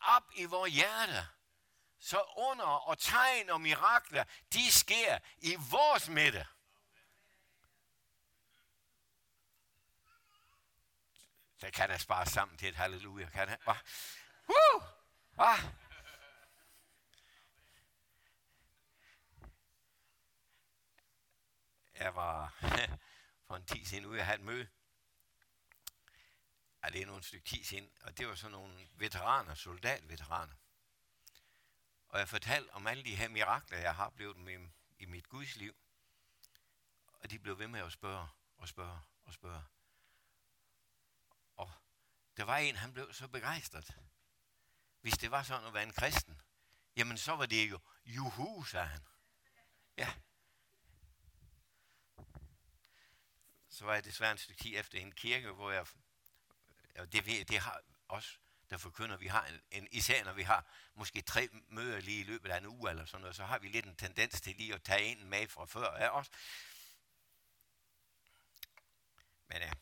op 0.00 0.24
i 0.34 0.44
vores 0.44 0.72
hjerte. 0.72 1.28
Så 1.98 2.22
under 2.36 2.64
og 2.64 2.98
tegn 2.98 3.50
og 3.50 3.60
mirakler, 3.60 4.24
de 4.52 4.72
sker 4.72 5.18
i 5.38 5.56
vores 5.70 6.08
midte. 6.08 6.46
Så 11.58 11.70
kan 11.70 11.88
der 11.88 11.98
spare 11.98 12.26
sammen 12.26 12.58
til 12.58 12.68
et 12.68 12.74
halleluja, 12.74 13.28
kan 13.28 13.48
det? 13.48 13.58
Woo! 14.48 14.82
Ah. 15.38 15.58
Jeg 21.94 22.14
var 22.14 22.54
for 23.46 23.56
en 23.56 23.64
tid 23.64 23.84
siden 23.84 24.06
ude 24.06 24.20
at 24.20 24.26
have 24.26 24.34
et 24.34 24.44
møde. 24.44 24.68
Ja, 26.88 26.92
det 26.92 27.02
er 27.02 27.06
nogle 27.06 27.22
stykke 27.22 27.46
tid 27.46 27.64
siden, 27.64 27.90
og 28.02 28.18
det 28.18 28.28
var 28.28 28.34
sådan 28.34 28.52
nogle 28.52 28.88
veteraner, 28.94 29.54
soldatveteraner. 29.54 30.54
Og 32.08 32.18
jeg 32.18 32.28
fortalte 32.28 32.70
om 32.70 32.86
alle 32.86 33.04
de 33.04 33.16
her 33.16 33.28
mirakler, 33.28 33.78
jeg 33.78 33.94
har 33.94 34.06
oplevet 34.06 34.36
med, 34.36 34.68
i 34.98 35.04
mit 35.04 35.28
Guds 35.28 35.56
liv. 35.56 35.76
Og 37.20 37.30
de 37.30 37.38
blev 37.38 37.58
ved 37.58 37.68
med 37.68 37.80
at 37.80 37.92
spørge 37.92 38.28
og 38.56 38.68
spørge 38.68 39.00
og 39.24 39.32
spørge. 39.32 39.62
Og 41.56 41.72
der 42.36 42.44
var 42.44 42.56
en, 42.56 42.76
han 42.76 42.92
blev 42.92 43.12
så 43.12 43.28
begejstret. 43.28 43.98
Hvis 45.00 45.18
det 45.18 45.30
var 45.30 45.42
sådan 45.42 45.66
at 45.66 45.74
være 45.74 45.82
en 45.82 45.92
kristen, 45.92 46.40
jamen 46.96 47.18
så 47.18 47.36
var 47.36 47.46
det 47.46 47.70
jo 47.70 47.80
juhu, 48.06 48.64
sagde 48.64 48.86
han. 48.86 49.06
Ja. 49.96 50.14
Så 53.68 53.84
var 53.84 53.94
jeg 53.94 54.04
desværre 54.04 54.32
en 54.32 54.38
stykke 54.38 54.62
tid 54.62 54.72
efter 54.76 54.98
en 54.98 55.12
kirke, 55.12 55.52
hvor 55.52 55.70
jeg, 55.70 55.86
og 56.98 57.12
det, 57.12 57.48
det 57.48 57.58
har 57.58 57.80
også 58.08 58.38
der 58.70 58.76
forkynder, 58.76 59.16
vi 59.16 59.26
har 59.26 59.46
en, 59.46 59.60
en, 59.70 59.88
især 59.92 60.24
når 60.24 60.32
vi 60.32 60.42
har 60.42 60.66
måske 60.94 61.20
tre 61.22 61.48
møder 61.68 62.00
lige 62.00 62.20
i 62.20 62.24
løbet 62.24 62.50
af 62.50 62.58
en 62.58 62.66
uge 62.66 62.90
eller 62.90 63.04
sådan 63.04 63.20
noget, 63.20 63.36
så 63.36 63.44
har 63.44 63.58
vi 63.58 63.68
lidt 63.68 63.86
en 63.86 63.96
tendens 63.96 64.40
til 64.40 64.56
lige 64.56 64.74
at 64.74 64.82
tage 64.82 65.02
en 65.02 65.24
med 65.24 65.48
fra 65.48 65.66
før 65.66 65.86
af 65.86 66.08
også. 66.08 66.30
Men 69.48 69.62
ja, 69.62 69.72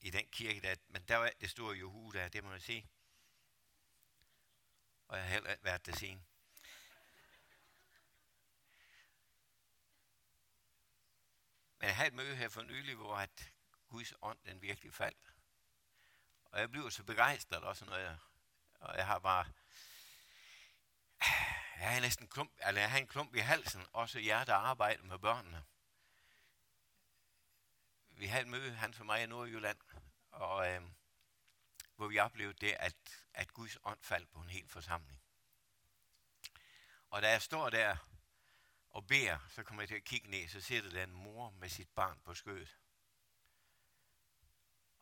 i 0.00 0.10
den 0.10 0.28
kirke, 0.32 0.60
der, 0.60 0.76
men 0.88 1.02
der 1.02 1.16
var 1.16 1.30
det 1.40 1.50
store 1.50 1.76
Jehu 1.76 2.10
der, 2.10 2.28
det 2.28 2.44
må 2.44 2.52
jeg 2.52 2.62
sige. 2.62 2.88
Og 5.08 5.16
jeg 5.16 5.24
har 5.24 5.32
heller 5.32 5.50
ikke 5.50 5.64
været 5.64 5.86
det 5.86 5.98
sen. 5.98 6.26
Men 11.78 11.86
jeg 11.86 11.96
havde 11.96 12.08
et 12.08 12.14
møde 12.14 12.36
her 12.36 12.48
for 12.48 12.62
nylig, 12.62 12.94
hvor 12.94 13.16
at 13.16 13.52
Guds 13.88 14.14
ånd 14.22 14.38
den 14.44 14.62
virkelig 14.62 14.94
faldt. 14.94 15.31
Og 16.52 16.60
jeg 16.60 16.70
bliver 16.70 16.90
så 16.90 17.02
begejstret 17.02 17.64
også, 17.64 17.84
når 17.84 17.96
jeg, 17.96 18.16
og 18.80 18.96
jeg 18.96 19.06
har 19.06 19.18
bare, 19.18 19.46
jeg 21.80 21.92
har 21.92 22.00
næsten 22.00 22.28
klump, 22.28 22.52
eller 22.66 22.80
jeg 22.80 22.90
har 22.90 22.98
en 22.98 23.06
klump 23.06 23.34
i 23.34 23.38
halsen, 23.38 23.86
også 23.92 24.18
jer, 24.18 24.44
der 24.44 24.54
arbejder 24.54 25.02
med 25.02 25.18
børnene. 25.18 25.64
Vi 28.10 28.26
havde 28.26 28.42
et 28.42 28.48
møde, 28.48 28.72
han 28.72 28.94
for 28.94 29.04
mig 29.04 29.22
i 29.22 29.26
Nordjylland, 29.26 29.78
og 30.30 30.70
øh, 30.70 30.82
hvor 31.96 32.08
vi 32.08 32.18
oplevede 32.18 32.66
det, 32.66 32.76
at, 32.80 32.96
at 33.34 33.52
Guds 33.52 33.78
ånd 33.84 34.02
faldt 34.02 34.32
på 34.32 34.40
en 34.40 34.48
hel 34.48 34.68
forsamling. 34.68 35.22
Og 37.10 37.22
da 37.22 37.30
jeg 37.30 37.42
står 37.42 37.70
der 37.70 37.96
og 38.90 39.06
beder, 39.06 39.38
så 39.48 39.62
kommer 39.62 39.82
jeg 39.82 39.88
til 39.88 39.96
at 39.96 40.04
kigge 40.04 40.30
ned, 40.30 40.48
så 40.48 40.60
ser 40.60 40.82
der 40.82 41.04
en 41.04 41.12
mor 41.12 41.50
med 41.50 41.68
sit 41.68 41.88
barn 41.88 42.20
på 42.24 42.34
skødet. 42.34 42.76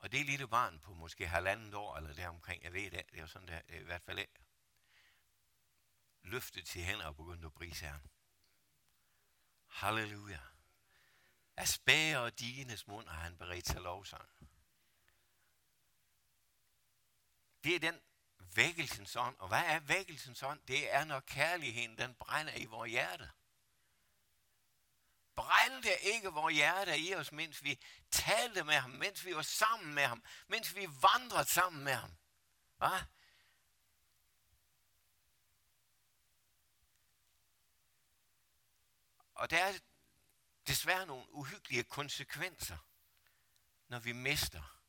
Og 0.00 0.12
det 0.12 0.26
lille 0.26 0.48
barn 0.48 0.80
på 0.80 0.94
måske 0.94 1.28
halvandet 1.28 1.74
år, 1.74 1.96
eller 1.96 2.14
der 2.14 2.28
omkring, 2.28 2.62
jeg 2.62 2.72
ved 2.72 2.90
det, 2.90 3.10
det 3.12 3.20
er 3.20 3.26
sådan 3.26 3.48
der, 3.48 3.60
i 3.68 3.82
hvert 3.82 4.02
fald 4.02 4.18
ikke, 4.18 4.44
løftet 6.22 6.66
til 6.66 6.82
hænder 6.82 7.06
og 7.06 7.16
begyndte 7.16 7.46
at 7.46 7.52
prise 7.52 7.84
Herren. 7.84 8.10
Halleluja. 9.66 10.40
Af 11.56 11.68
spæger 11.68 12.18
og 12.18 12.38
dines 12.38 12.86
mund 12.86 13.08
har 13.08 13.20
han 13.20 13.36
beredt 13.36 13.66
sig 13.66 13.80
lovsang. 13.80 14.28
Det 17.64 17.74
er 17.74 17.80
den 17.80 18.00
vækkelsens 18.54 19.16
ånd. 19.16 19.36
Og 19.38 19.48
hvad 19.48 19.62
er 19.64 19.80
vækkelsens 19.80 20.42
ånd? 20.42 20.60
Det 20.68 20.94
er, 20.94 21.04
når 21.04 21.20
kærligheden 21.20 21.98
den 21.98 22.14
brænder 22.14 22.54
i 22.54 22.64
vores 22.64 22.90
hjerte. 22.90 23.30
Brændte 25.40 26.00
ikke 26.02 26.28
vores 26.28 26.54
hjerte 26.54 26.98
i 26.98 27.14
os, 27.14 27.32
mens 27.32 27.64
vi 27.64 27.80
talte 28.10 28.64
med 28.64 28.74
ham, 28.74 28.90
mens 28.90 29.24
vi 29.24 29.36
var 29.36 29.42
sammen 29.42 29.94
med 29.94 30.02
ham, 30.02 30.24
mens 30.48 30.74
vi 30.74 30.86
vandrede 30.86 31.48
sammen 31.48 31.84
med 31.84 31.92
ham. 31.92 32.16
Hvad? 32.76 33.00
Og 39.34 39.50
der 39.50 39.64
er 39.64 39.78
desværre 40.66 41.06
nogle 41.06 41.32
uhyggelige 41.32 41.84
konsekvenser, 41.84 42.78
når 43.88 43.98
vi 43.98 44.12
mister 44.12 44.80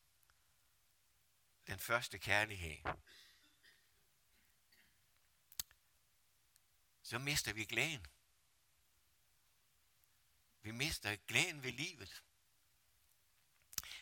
den 1.67 1.79
første 1.79 2.20
kærlighed. 2.20 2.77
Så 7.03 7.20
mister 7.20 7.53
vi 7.53 7.65
glæden. 7.65 8.08
Vi 10.62 10.72
mister 10.72 11.15
glæden 11.15 11.63
ved 11.63 11.72
livet. 11.72 12.24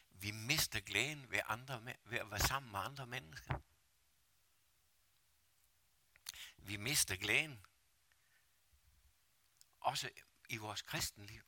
Vi 0.10 0.32
mister 0.32 0.80
glæden 0.80 1.32
ved, 1.32 1.40
andre, 1.46 1.86
ved 2.04 2.20
at 2.20 2.32
være 2.32 2.40
sammen 2.40 2.72
med 2.72 2.80
andre 2.80 3.08
mennesker. 3.08 3.60
Vi 6.58 6.78
mister 6.78 7.16
glæden 7.16 7.66
også 9.80 10.10
i 10.50 10.58
vores 10.58 10.82
kristenliv. 10.82 11.42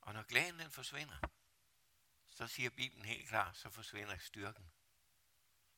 Og 0.00 0.14
når 0.14 0.22
glæden 0.22 0.58
den 0.58 0.70
forsvinder, 0.70 1.35
så 2.36 2.46
siger 2.46 2.70
Bibelen 2.70 3.04
helt 3.04 3.28
klart, 3.28 3.56
så 3.56 3.70
forsvinder 3.70 4.18
styrken. 4.18 4.72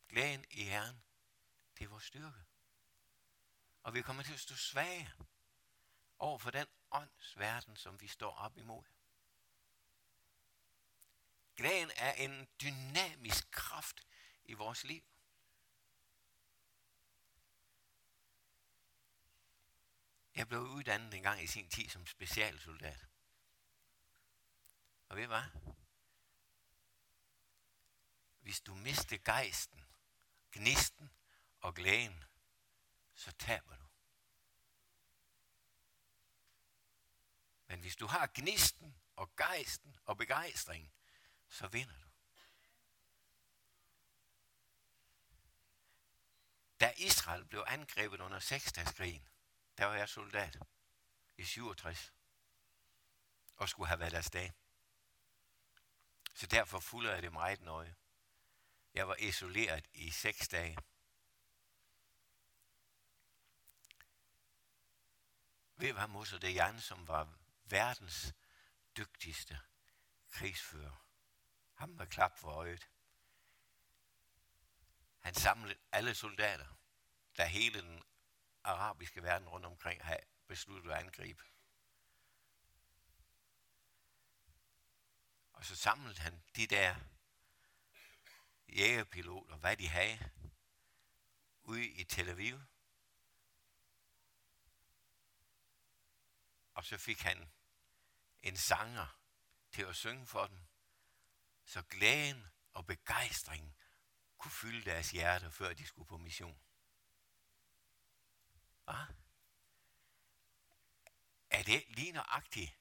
Glæden 0.08 0.44
i 0.50 0.62
Herren, 0.62 1.02
det 1.78 1.84
er 1.84 1.88
vores 1.88 2.04
styrke. 2.04 2.44
Og 3.82 3.94
vi 3.94 4.02
kommer 4.02 4.22
til 4.22 4.32
at 4.32 4.40
stå 4.40 4.54
svage 4.54 5.12
over 6.18 6.38
for 6.38 6.50
den 6.50 6.66
åndsverden, 6.90 7.76
som 7.76 8.00
vi 8.00 8.06
står 8.06 8.34
op 8.34 8.56
imod. 8.56 8.84
Glæden 11.56 11.90
er 11.96 12.12
en 12.12 12.48
dynamisk 12.62 13.50
kraft 13.50 14.06
i 14.44 14.52
vores 14.52 14.84
liv. 14.84 15.02
Jeg 20.34 20.48
blev 20.48 20.60
uddannet 20.60 21.14
en 21.14 21.22
gang 21.22 21.42
i 21.42 21.46
sin 21.46 21.68
tid 21.68 21.88
som 21.88 22.06
specialsoldat. 22.06 23.06
Og 25.08 25.16
ved 25.16 25.26
hvad? 25.26 25.42
Hvis 28.48 28.60
du 28.60 28.74
mister 28.74 29.18
gejsten, 29.18 29.84
gnisten 30.52 31.10
og 31.60 31.74
glæden, 31.74 32.24
så 33.14 33.32
taber 33.32 33.76
du. 33.76 33.84
Men 37.66 37.80
hvis 37.80 37.96
du 37.96 38.06
har 38.06 38.30
gnisten 38.34 39.00
og 39.16 39.36
gejsten 39.36 39.96
og 40.04 40.16
begejstring, 40.16 40.92
så 41.48 41.68
vinder 41.68 41.98
du. 41.98 42.08
Da 46.80 46.92
Israel 46.96 47.44
blev 47.44 47.64
angrebet 47.66 48.20
under 48.20 48.38
6 48.38 48.72
der 48.72 49.84
var 49.84 49.94
jeg 49.94 50.08
soldat. 50.08 50.58
i 51.36 51.44
67 51.44 52.12
og 53.56 53.68
skulle 53.68 53.88
have 53.88 54.00
været 54.00 54.14
afsted. 54.14 54.50
Så 56.34 56.46
derfor 56.46 56.80
fulgte 56.80 57.10
jeg 57.10 57.22
det 57.22 57.32
meget 57.32 57.60
nøje. 57.60 57.96
Jeg 58.95 59.09
var 59.09 59.14
isoleret 59.14 59.88
i 59.95 60.11
seks 60.11 60.49
dage. 60.49 60.78
Ved 65.76 65.92
hvad 65.92 66.07
Moshe 66.07 66.38
de 66.38 66.50
Jan, 66.50 66.80
som 66.80 67.09
var 67.09 67.38
verdens 67.64 68.35
dygtigste 68.97 69.61
krigsfører. 70.30 71.09
Ham 71.75 71.88
med 71.88 72.07
klap 72.07 72.38
for 72.38 72.50
øjet. 72.50 72.88
Han 75.18 75.35
samlede 75.35 75.78
alle 75.92 76.14
soldater, 76.14 76.66
der 77.37 77.45
hele 77.45 77.83
den 77.83 78.02
arabiske 78.64 79.23
verden 79.23 79.49
rundt 79.49 79.66
omkring 79.66 80.04
havde 80.04 80.25
besluttet 80.47 80.90
at 80.90 80.99
angribe. 80.99 81.45
Og 85.52 85.64
så 85.64 85.76
samlede 85.76 86.18
han 86.18 86.42
de 86.57 86.66
der 86.66 86.97
jægerpiloter, 88.68 89.56
hvad 89.56 89.76
de 89.76 89.88
havde, 89.88 90.30
ude 91.62 91.87
i 91.87 92.04
Tel 92.04 92.28
Aviv. 92.28 92.60
Og 96.75 96.84
så 96.84 96.98
fik 96.98 97.20
han 97.20 97.50
en 98.42 98.56
sanger 98.56 99.18
til 99.70 99.82
at 99.82 99.96
synge 99.96 100.26
for 100.26 100.46
dem, 100.46 100.58
så 101.64 101.82
glæden 101.82 102.46
og 102.72 102.87
begejstringen 102.87 103.75
kunne 104.38 104.50
fylde 104.50 104.90
deres 104.90 105.10
hjerter, 105.10 105.50
før 105.50 105.72
de 105.72 105.87
skulle 105.87 106.08
på 106.08 106.16
mission. 106.16 106.60
Hvad? 108.84 108.94
Er 111.50 111.62
det 111.62 111.84
lige 111.88 112.12
nøjagtigt 112.12 112.78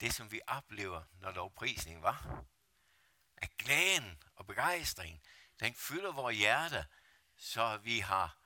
det, 0.00 0.14
som 0.14 0.32
vi 0.32 0.40
oplever, 0.46 1.04
når 1.12 1.30
lovprisning 1.30 2.02
var? 2.02 2.44
At 3.42 3.56
glæden 3.58 4.22
og 4.34 4.46
begejstringen, 4.46 5.20
den 5.60 5.74
fylder 5.74 6.12
vores 6.12 6.36
hjerte, 6.36 6.86
så 7.36 7.76
vi 7.76 7.98
har 7.98 8.38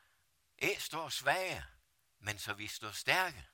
ikke 0.58 0.82
står 0.82 1.08
svage, 1.08 1.64
men 2.18 2.38
så 2.38 2.54
vi 2.54 2.66
står 2.66 2.90
stærke. 2.90 3.48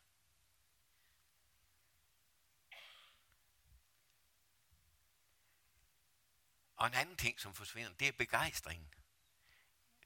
Og 6.77 6.87
en 6.87 6.95
anden 6.95 7.17
ting, 7.17 7.41
som 7.41 7.55
forsvinder, 7.55 7.93
det 7.93 8.09
er 8.09 8.13
begejstringen. 8.13 8.95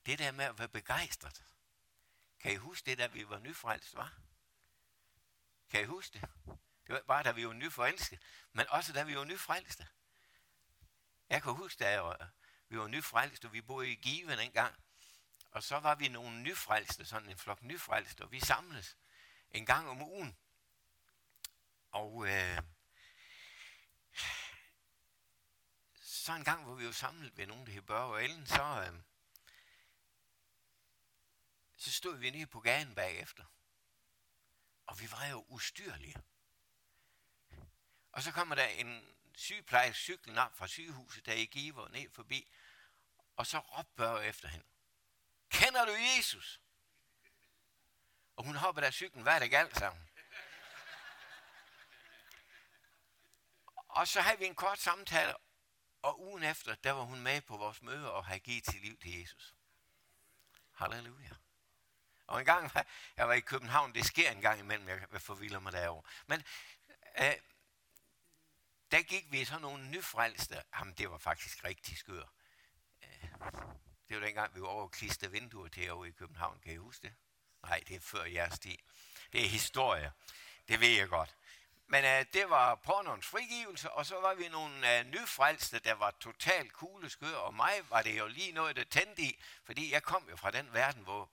Det 0.06 0.18
der 0.18 0.32
med 0.32 0.44
at 0.44 0.58
være 0.58 0.68
begejstret. 0.68 1.44
Kan 2.40 2.52
I 2.52 2.56
huske 2.56 2.90
det, 2.90 2.98
da 2.98 3.06
vi 3.06 3.28
var 3.28 3.38
nyfrelst, 3.38 3.94
var? 3.94 4.18
Kan 5.68 5.80
I 5.82 5.84
huske 5.84 6.18
det? 6.18 6.28
Det 6.86 6.94
var 6.94 7.02
bare, 7.06 7.22
da 7.22 7.32
vi 7.32 7.46
var 7.46 7.52
nyforelskede, 7.52 8.20
men 8.52 8.66
også 8.68 8.92
da 8.92 9.02
vi 9.02 9.16
var 9.16 9.24
nyfrelste. 9.24 9.88
Jeg 11.28 11.42
kan 11.42 11.52
huske, 11.52 11.85
da 11.85 11.90
jeg, 11.90 12.28
vi 12.68 12.78
var 12.78 12.87
nyfrelste, 12.87 13.47
og 13.47 13.52
vi 13.52 13.61
boede 13.61 13.90
i 13.90 13.95
Give 13.95 14.42
en 14.42 14.52
gang, 14.52 14.75
og 15.50 15.62
så 15.62 15.80
var 15.80 15.95
vi 15.95 16.09
nogle 16.09 16.42
nyfrelste, 16.42 17.04
sådan 17.04 17.30
en 17.30 17.38
flok 17.38 17.62
nyfrelste, 17.62 18.23
og 18.23 18.33
vi 18.33 18.40
samles 18.40 18.97
en 19.50 19.66
gang 19.66 19.88
om 19.88 20.02
ugen. 20.02 20.37
Og 21.90 22.28
øh, 22.28 22.62
så 25.95 26.33
en 26.33 26.45
gang, 26.45 26.64
hvor 26.64 26.75
vi 26.75 26.87
var 26.87 26.92
samlet 26.92 27.37
ved 27.37 27.47
nogen, 27.47 27.66
der 27.66 27.73
hed 27.73 27.83
Børge 27.83 28.14
og 28.14 28.25
Ellen, 28.25 28.47
så, 28.47 28.62
øh, 28.62 29.00
så 31.76 31.92
stod 31.92 32.16
vi 32.16 32.30
nede 32.30 32.47
på 32.47 32.61
gaden 32.61 32.95
bagefter. 32.95 33.45
Og 34.87 35.00
vi 35.00 35.11
var 35.11 35.26
jo 35.26 35.45
ustyrlige. 35.49 36.16
Og 38.12 38.23
så 38.23 38.33
kommer 38.33 38.54
der 38.54 38.66
en 38.66 39.15
sygeplejerske 39.36 40.02
cyklen 40.02 40.38
op 40.38 40.56
fra 40.56 40.66
sygehuset, 40.66 41.26
der 41.26 41.32
i 41.32 41.44
Giver 41.44 41.88
ned 41.88 42.10
forbi, 42.10 42.52
og 43.36 43.46
så 43.46 43.58
råbte 43.58 44.28
efter 44.28 44.49
hende. 44.49 44.66
Kender 45.50 45.84
du 45.84 45.92
Jesus? 45.92 46.60
Og 48.36 48.44
hun 48.44 48.56
hopper 48.56 48.82
der 48.82 48.90
cyklen, 48.90 49.22
hvad 49.22 49.34
er 49.34 49.38
det 49.38 49.50
galt 49.50 49.76
sammen? 49.76 50.08
Og 53.88 54.08
så 54.08 54.20
havde 54.20 54.38
vi 54.38 54.46
en 54.46 54.54
kort 54.54 54.78
samtale, 54.78 55.34
og 56.02 56.20
ugen 56.20 56.42
efter, 56.42 56.75
der 56.75 56.92
var 56.92 57.02
hun 57.02 57.20
med 57.20 57.40
på 57.40 57.56
vores 57.56 57.82
møde 57.82 58.12
og 58.12 58.25
havde 58.25 58.40
givet 58.40 58.66
sit 58.66 58.80
liv 58.80 58.99
til 58.99 59.20
Jesus. 59.20 59.54
Halleluja. 60.72 61.30
Og 62.26 62.38
en 62.40 62.46
gang, 62.46 62.70
jeg 63.16 63.28
var 63.28 63.34
i 63.34 63.40
København, 63.40 63.94
det 63.94 64.06
sker 64.06 64.30
en 64.30 64.40
gang 64.40 64.60
imellem, 64.60 64.88
jeg 64.88 65.22
forvilder 65.22 65.60
mig 65.60 65.72
derovre. 65.72 66.02
Men 66.26 66.44
øh, 67.18 67.34
der 68.90 69.02
gik 69.02 69.32
vi 69.32 69.44
sådan 69.44 69.62
nogle 69.62 69.88
nyfrelste. 69.90 70.62
Jamen, 70.78 70.94
det 70.94 71.10
var 71.10 71.18
faktisk 71.18 71.64
rigtig 71.64 71.99
skør. 71.99 72.22
Øh, 73.02 73.28
det 74.08 74.16
var 74.16 74.26
dengang, 74.26 74.54
vi 74.54 74.60
var 74.60 74.68
over 74.68 74.88
klister 74.88 75.28
vinduer 75.28 75.68
til 75.68 75.90
over 75.90 76.04
i 76.04 76.10
København. 76.10 76.60
Kan 76.60 76.72
I 76.72 76.76
huske 76.76 77.02
det? 77.02 77.14
Nej, 77.62 77.82
det 77.88 77.96
er 77.96 78.00
før 78.00 78.25
jeres 78.25 78.58
tid. 78.58 78.76
Det 79.32 79.44
er 79.44 79.49
historie. 79.49 80.12
Det 80.68 80.80
ved 80.80 80.88
jeg 80.88 81.08
godt. 81.08 81.36
Men 81.88 82.04
uh, 82.04 82.26
det 82.32 82.50
var 82.50 82.75
pornoens 82.75 83.26
frigivelse, 83.26 83.90
og 83.90 84.06
så 84.06 84.20
var 84.20 84.34
vi 84.34 84.49
nogle 84.49 85.00
uh, 85.00 85.06
nyfrelste, 85.06 85.78
der 85.78 85.92
var 85.92 86.10
totalt 86.20 86.72
kugleskør, 86.72 87.36
og 87.36 87.54
mig 87.54 87.90
var 87.90 88.02
det 88.02 88.18
jo 88.18 88.26
lige 88.26 88.52
noget, 88.52 88.76
der 88.76 88.84
tændte 88.84 89.22
i, 89.22 89.42
fordi 89.64 89.92
jeg 89.92 90.02
kom 90.02 90.28
jo 90.30 90.36
fra 90.36 90.50
den 90.50 90.72
verden, 90.72 91.02
hvor 91.02 91.30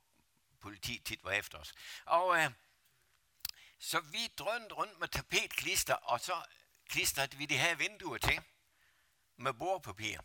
politi 0.59 1.01
tit 1.05 1.23
var 1.23 1.31
efter 1.31 1.57
os. 1.57 1.73
Og 2.05 2.27
uh, 2.27 2.45
så 3.79 3.99
vi 3.99 4.27
drønte 4.37 4.75
rundt 4.75 4.99
med 4.99 5.07
tapetklister, 5.07 5.95
og 5.95 6.19
så 6.19 6.43
klistret 6.93 7.39
vi 7.39 7.45
de 7.45 7.58
her 7.58 7.75
vinduer 7.75 8.17
til 8.17 8.41
med 9.36 9.53
bordpapir. 9.53 10.19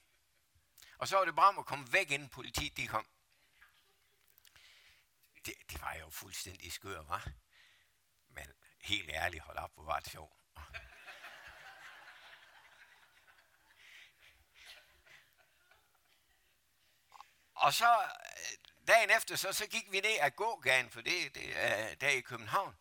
Og 0.99 1.09
så 1.09 1.17
var 1.17 1.25
det 1.25 1.37
bare 1.37 1.49
om 1.49 1.59
at 1.59 1.67
komme 1.67 1.93
væk, 1.93 2.11
inden 2.11 2.29
politiet 2.29 2.77
de 2.77 2.87
kom. 2.87 3.07
Det, 5.45 5.55
det 5.71 5.81
var 5.81 5.95
jo 5.95 6.11
fuldstændig 6.11 6.73
skør, 6.73 7.03
var. 7.03 7.29
Men 8.29 8.47
helt 8.81 9.11
ærligt, 9.11 9.43
hold 9.43 9.57
op, 9.57 9.75
hvor 9.75 9.85
var 9.85 10.01
det 10.01 10.11
sjovt. 10.11 10.33
Og 17.55 17.75
så 17.75 18.11
dagen 18.87 19.11
efter, 19.11 19.37
så, 19.37 19.53
så 19.53 19.67
gik 19.67 19.93
vi 19.93 20.01
ned 20.01 20.19
ad 20.21 20.31
gågaden, 20.31 20.91
for 20.91 21.01
det, 21.01 21.35
det 21.35 21.57
er 21.57 21.95
der 21.95 22.09
i 22.09 22.21
København. 22.21 22.77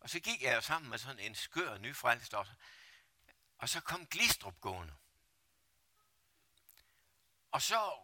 Og 0.00 0.10
så 0.10 0.20
gik 0.20 0.42
jeg 0.42 0.54
jo 0.54 0.60
sammen 0.60 0.90
med 0.90 0.98
sådan 0.98 1.18
en 1.18 1.34
skør 1.34 1.78
nyfrelst 1.78 2.34
også. 2.34 2.52
Og 3.60 3.68
så 3.68 3.80
kom 3.80 4.06
Glistrup 4.06 4.60
gående. 4.60 4.94
Og 7.50 7.62
så 7.62 7.98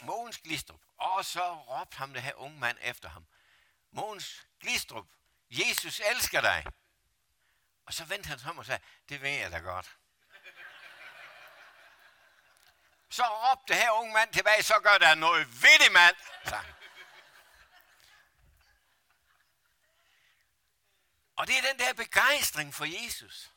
Mogens 0.00 0.38
Glistrup. 0.38 0.80
Og 0.98 1.24
så 1.24 1.54
råbte 1.54 1.96
ham 1.96 2.12
det 2.12 2.22
her 2.22 2.34
unge 2.34 2.58
mand 2.58 2.78
efter 2.80 3.08
ham. 3.08 3.26
Mogens 3.90 4.46
Glistrup, 4.60 5.06
Jesus 5.50 6.00
elsker 6.00 6.40
dig. 6.40 6.66
Og 7.86 7.94
så 7.94 8.04
vendte 8.04 8.28
han 8.28 8.38
sig 8.38 8.50
om 8.50 8.58
og 8.58 8.66
sagde, 8.66 8.84
det 9.08 9.22
ved 9.22 9.30
jeg 9.30 9.52
da 9.52 9.58
godt. 9.58 9.96
Så 13.10 13.22
råbte 13.22 13.74
her 13.74 13.90
unge 13.90 14.12
mand 14.12 14.32
tilbage, 14.32 14.62
så 14.62 14.80
gør 14.80 14.98
der 14.98 15.14
noget 15.14 15.62
ved 15.62 15.78
det, 15.84 15.92
mand. 15.92 16.16
Så. 16.44 16.60
Og 21.36 21.46
det 21.46 21.58
er 21.58 21.62
den 21.62 21.78
der 21.78 21.92
begejstring 21.92 22.74
for 22.74 22.84
Jesus, 22.84 23.51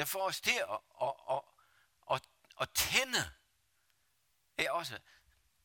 der 0.00 0.06
får 0.06 0.26
os 0.26 0.40
til 0.40 0.58
at, 0.70 0.78
at, 1.02 1.14
at, 1.30 1.42
at, 2.10 2.28
at 2.60 2.70
tænde. 2.70 3.32
Det 4.58 4.66
er 4.66 4.70
også, 4.70 4.98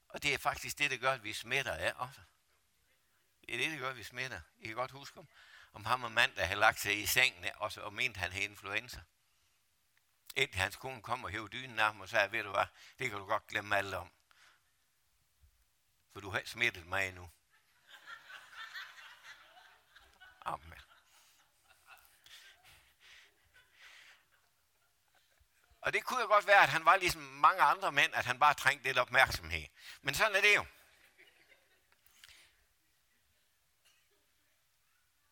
og 0.10 0.24
det 0.24 0.34
er 0.34 0.38
faktisk 0.38 0.78
det, 0.78 0.92
der 0.92 0.98
gør, 0.98 1.12
at 1.12 1.24
vi 1.24 1.34
smitter 1.34 1.74
af 1.74 1.94
også. 1.96 2.22
Det 3.42 3.54
er 3.54 3.58
det, 3.58 3.72
der 3.72 3.78
gør, 3.78 3.90
at 3.90 3.98
vi 3.98 4.04
smitter. 4.04 4.42
I 4.58 4.68
kan 4.68 4.76
godt 4.76 4.92
huske 4.92 5.20
om, 5.20 5.28
om 5.74 5.86
ham 5.86 6.04
og 6.04 6.12
mand, 6.12 6.36
der 6.36 6.46
havde 6.46 6.60
lagt 6.60 6.80
sig 6.80 7.02
i 7.02 7.06
sengen 7.06 7.52
og, 7.56 7.72
så, 7.72 7.82
og 7.82 7.94
mente, 7.94 8.20
han 8.20 8.32
havde 8.32 8.46
influenza. 8.46 9.02
Indtil 10.36 10.62
hans 10.62 10.76
kone 10.76 11.02
kom 11.02 11.24
og 11.24 11.30
hævde 11.30 11.50
dynen 11.50 11.80
af 11.80 11.86
ham 11.86 12.02
og 12.02 12.10
sagde, 12.10 12.32
ved 12.32 12.44
du 12.44 12.52
hvad, 12.52 12.66
det 13.00 13.10
kan 13.10 13.20
du 13.20 13.26
godt 13.26 13.48
glemme 13.48 13.78
alt 13.78 13.94
om. 13.94 14.12
For 16.14 16.20
du 16.20 16.30
har 16.30 16.42
smittet 16.46 16.86
mig 16.86 17.14
nu. 17.14 17.30
Amen. 20.46 20.85
Og 25.86 25.94
det 25.94 26.04
kunne 26.04 26.22
jo 26.22 26.28
godt 26.28 26.48
være, 26.48 26.64
at 26.64 26.70
han 26.70 26.86
var 26.86 26.96
ligesom 26.96 27.22
mange 27.22 27.62
andre 27.62 27.92
mænd, 27.92 28.14
at 28.14 28.26
han 28.26 28.40
bare 28.40 28.54
trængte 28.54 28.84
lidt 28.84 28.98
opmærksomhed. 28.98 29.66
Men 30.02 30.16
sådan 30.16 30.36
er 30.36 30.42
det 30.42 30.56
jo. 30.56 30.66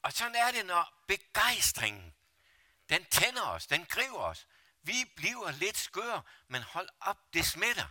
Og 0.02 0.13
sådan 0.13 0.36
er 0.36 0.52
det, 0.52 0.66
når 0.66 1.04
begejstringen, 1.08 2.16
den 2.89 3.06
tænder 3.06 3.42
os, 3.42 3.68
den 3.68 3.86
griber 3.86 4.20
os. 4.20 4.48
Vi 4.82 5.12
bliver 5.16 5.52
lidt 5.52 5.78
skøre, 5.78 6.24
men 6.48 6.62
hold 6.62 6.89
op, 7.00 7.34
det 7.34 7.46
smitter. 7.46 7.88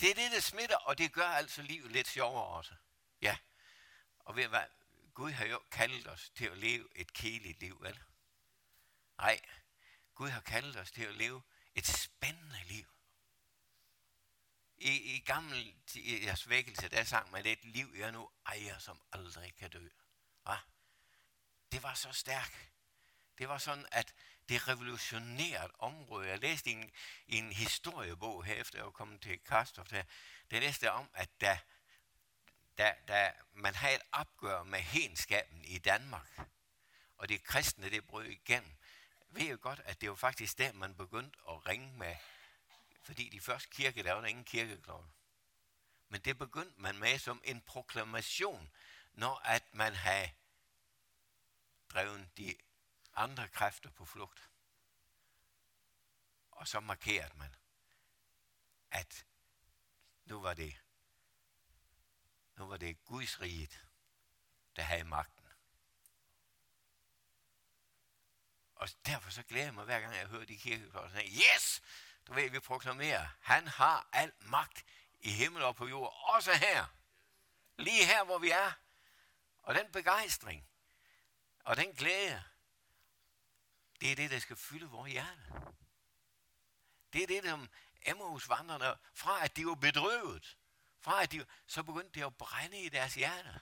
Det 0.00 0.10
er 0.10 0.14
det, 0.14 0.32
der 0.32 0.40
smitter, 0.40 0.76
og 0.76 0.98
det 0.98 1.12
gør 1.12 1.28
altså 1.28 1.62
livet 1.62 1.92
lidt 1.92 2.08
sjovere 2.08 2.44
også. 2.44 2.74
Ja. 3.22 3.36
Og 4.18 4.36
ved 4.36 4.46
hvad, 4.48 4.64
Gud 5.14 5.30
har 5.30 5.44
jo 5.44 5.62
kaldet 5.70 6.06
os 6.06 6.30
til 6.30 6.44
at 6.44 6.58
leve 6.58 6.88
et 6.94 7.12
kedeligt 7.12 7.60
liv, 7.60 7.82
vel? 7.82 8.00
Nej, 9.18 9.40
Gud 10.18 10.30
har 10.30 10.40
kaldet 10.40 10.76
os 10.76 10.90
til 10.92 11.02
at 11.02 11.14
leve 11.14 11.42
et 11.74 11.86
spændende 11.86 12.64
liv. 12.64 12.86
I, 14.76 15.16
i 15.16 15.18
gammel 15.18 15.74
i 15.94 16.24
jeres 16.24 16.48
vækkelse, 16.48 16.88
der 16.88 17.04
sang 17.04 17.30
man, 17.30 17.44
det 17.44 17.52
et 17.52 17.64
liv, 17.64 17.94
jeg 17.96 18.12
nu 18.12 18.30
ejer, 18.46 18.78
som 18.78 19.00
aldrig 19.12 19.54
kan 19.54 19.70
dø. 19.70 19.88
Hva? 20.42 20.56
Det 21.72 21.82
var 21.82 21.94
så 21.94 22.12
stærkt. 22.12 22.70
Det 23.38 23.48
var 23.48 23.58
sådan, 23.58 23.86
at 23.92 24.14
det 24.48 24.68
revolutionerede 24.68 25.72
området. 25.78 26.28
Jeg 26.28 26.38
læste 26.38 26.70
i 26.70 26.72
en, 26.72 26.90
i 27.26 27.36
en 27.36 27.52
historiebog 27.52 28.44
her, 28.44 28.54
efter 28.54 28.78
jeg 28.78 28.84
var 28.84 28.90
kommet 28.90 29.22
til 29.22 29.38
Karstof, 29.38 29.88
der, 29.88 30.02
der 30.50 30.60
læste 30.60 30.92
om, 30.92 31.10
at 31.14 31.40
da, 31.40 31.58
da, 32.78 32.94
da 33.08 33.32
man 33.52 33.74
havde 33.74 33.94
et 33.94 34.02
opgør 34.12 34.62
med 34.62 34.80
henskaben 34.80 35.64
i 35.64 35.78
Danmark, 35.78 36.40
og 37.16 37.28
de 37.28 37.38
kristne, 37.38 37.90
det 37.90 38.06
brød 38.06 38.24
igennem, 38.24 38.77
ved 39.28 39.50
jo 39.50 39.58
godt, 39.60 39.80
at 39.80 40.00
det 40.00 40.08
var 40.08 40.16
faktisk 40.16 40.58
der, 40.58 40.72
man 40.72 40.94
begyndte 40.94 41.38
at 41.48 41.66
ringe 41.66 41.92
med, 41.92 42.16
fordi 43.02 43.28
de 43.28 43.40
første 43.40 43.70
kirke, 43.70 44.02
der 44.02 44.12
var 44.12 44.20
der 44.20 44.28
ingen 44.28 44.44
kirkeklokke. 44.44 45.08
Men 46.08 46.20
det 46.20 46.38
begyndte 46.38 46.80
man 46.80 46.98
med 46.98 47.18
som 47.18 47.42
en 47.44 47.60
proklamation, 47.60 48.70
når 49.12 49.36
at 49.44 49.74
man 49.74 49.94
havde 49.94 50.30
drevet 51.88 52.36
de 52.36 52.56
andre 53.14 53.48
kræfter 53.48 53.90
på 53.90 54.04
flugt. 54.04 54.50
Og 56.50 56.68
så 56.68 56.80
markerede 56.80 57.38
man, 57.38 57.54
at 58.90 59.26
nu 60.24 60.40
var 60.40 60.54
det, 60.54 60.82
nu 62.56 62.66
var 62.66 62.76
det 62.76 63.04
Guds 63.04 63.40
riget, 63.40 63.86
der 64.76 64.82
havde 64.82 65.04
magt 65.04 65.37
Og 68.78 68.88
derfor 69.06 69.30
så 69.30 69.42
glæder 69.42 69.64
jeg 69.64 69.74
mig 69.74 69.84
hver 69.84 70.00
gang, 70.00 70.14
jeg 70.14 70.26
hører 70.26 70.44
de 70.44 70.58
kirkeklokker, 70.58 71.20
yes, 71.22 71.82
du 72.26 72.34
ved, 72.34 72.50
vi 72.50 72.60
proklamerer, 72.60 73.28
han 73.40 73.68
har 73.68 74.08
al 74.12 74.32
magt 74.40 74.84
i 75.20 75.30
himmel 75.30 75.62
og 75.62 75.76
på 75.76 75.86
jord, 75.88 76.34
også 76.34 76.52
her. 76.52 76.86
Lige 77.76 78.06
her, 78.06 78.24
hvor 78.24 78.38
vi 78.38 78.50
er. 78.50 78.72
Og 79.62 79.74
den 79.74 79.92
begejstring, 79.92 80.68
og 81.64 81.76
den 81.76 81.92
glæde, 81.92 82.44
det 84.00 84.12
er 84.12 84.16
det, 84.16 84.30
der 84.30 84.38
skal 84.38 84.56
fylde 84.56 84.86
vores 84.86 85.12
hjerte. 85.12 85.42
Det 87.12 87.22
er 87.22 87.26
det, 87.26 87.44
som 87.44 87.68
Emmaus 88.02 88.48
vandrene, 88.48 88.96
fra 89.14 89.44
at 89.44 89.56
de 89.56 89.66
var 89.66 89.74
bedrøvet, 89.74 90.56
fra 91.00 91.22
at 91.22 91.32
de, 91.32 91.46
så 91.66 91.82
begyndte 91.82 92.20
det 92.20 92.26
at 92.26 92.36
brænde 92.36 92.80
i 92.80 92.88
deres 92.88 93.14
hjerte. 93.14 93.60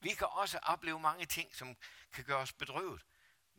Vi 0.00 0.14
kan 0.14 0.26
også 0.26 0.58
opleve 0.62 1.00
mange 1.00 1.26
ting, 1.26 1.56
som 1.56 1.76
kan 2.12 2.24
gøre 2.24 2.38
os 2.38 2.52
bedrøvet. 2.52 3.02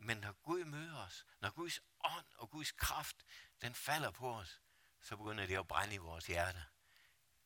Men 0.04 0.18
når 0.18 0.32
Gud 0.32 0.66
møder 0.66 0.98
os, 0.98 1.26
når 1.40 1.50
Guds 1.50 1.80
ånd 2.04 2.26
og 2.36 2.50
Guds 2.50 2.72
kraft, 2.72 3.26
den 3.62 3.76
falder 3.76 4.12
på 4.12 4.36
os, 4.36 4.62
så 5.02 5.18
begynder 5.18 5.46
det 5.46 5.58
at 5.58 5.68
brænde 5.68 5.96
i 5.96 5.98
vores 5.98 6.28
hjerte. 6.28 6.66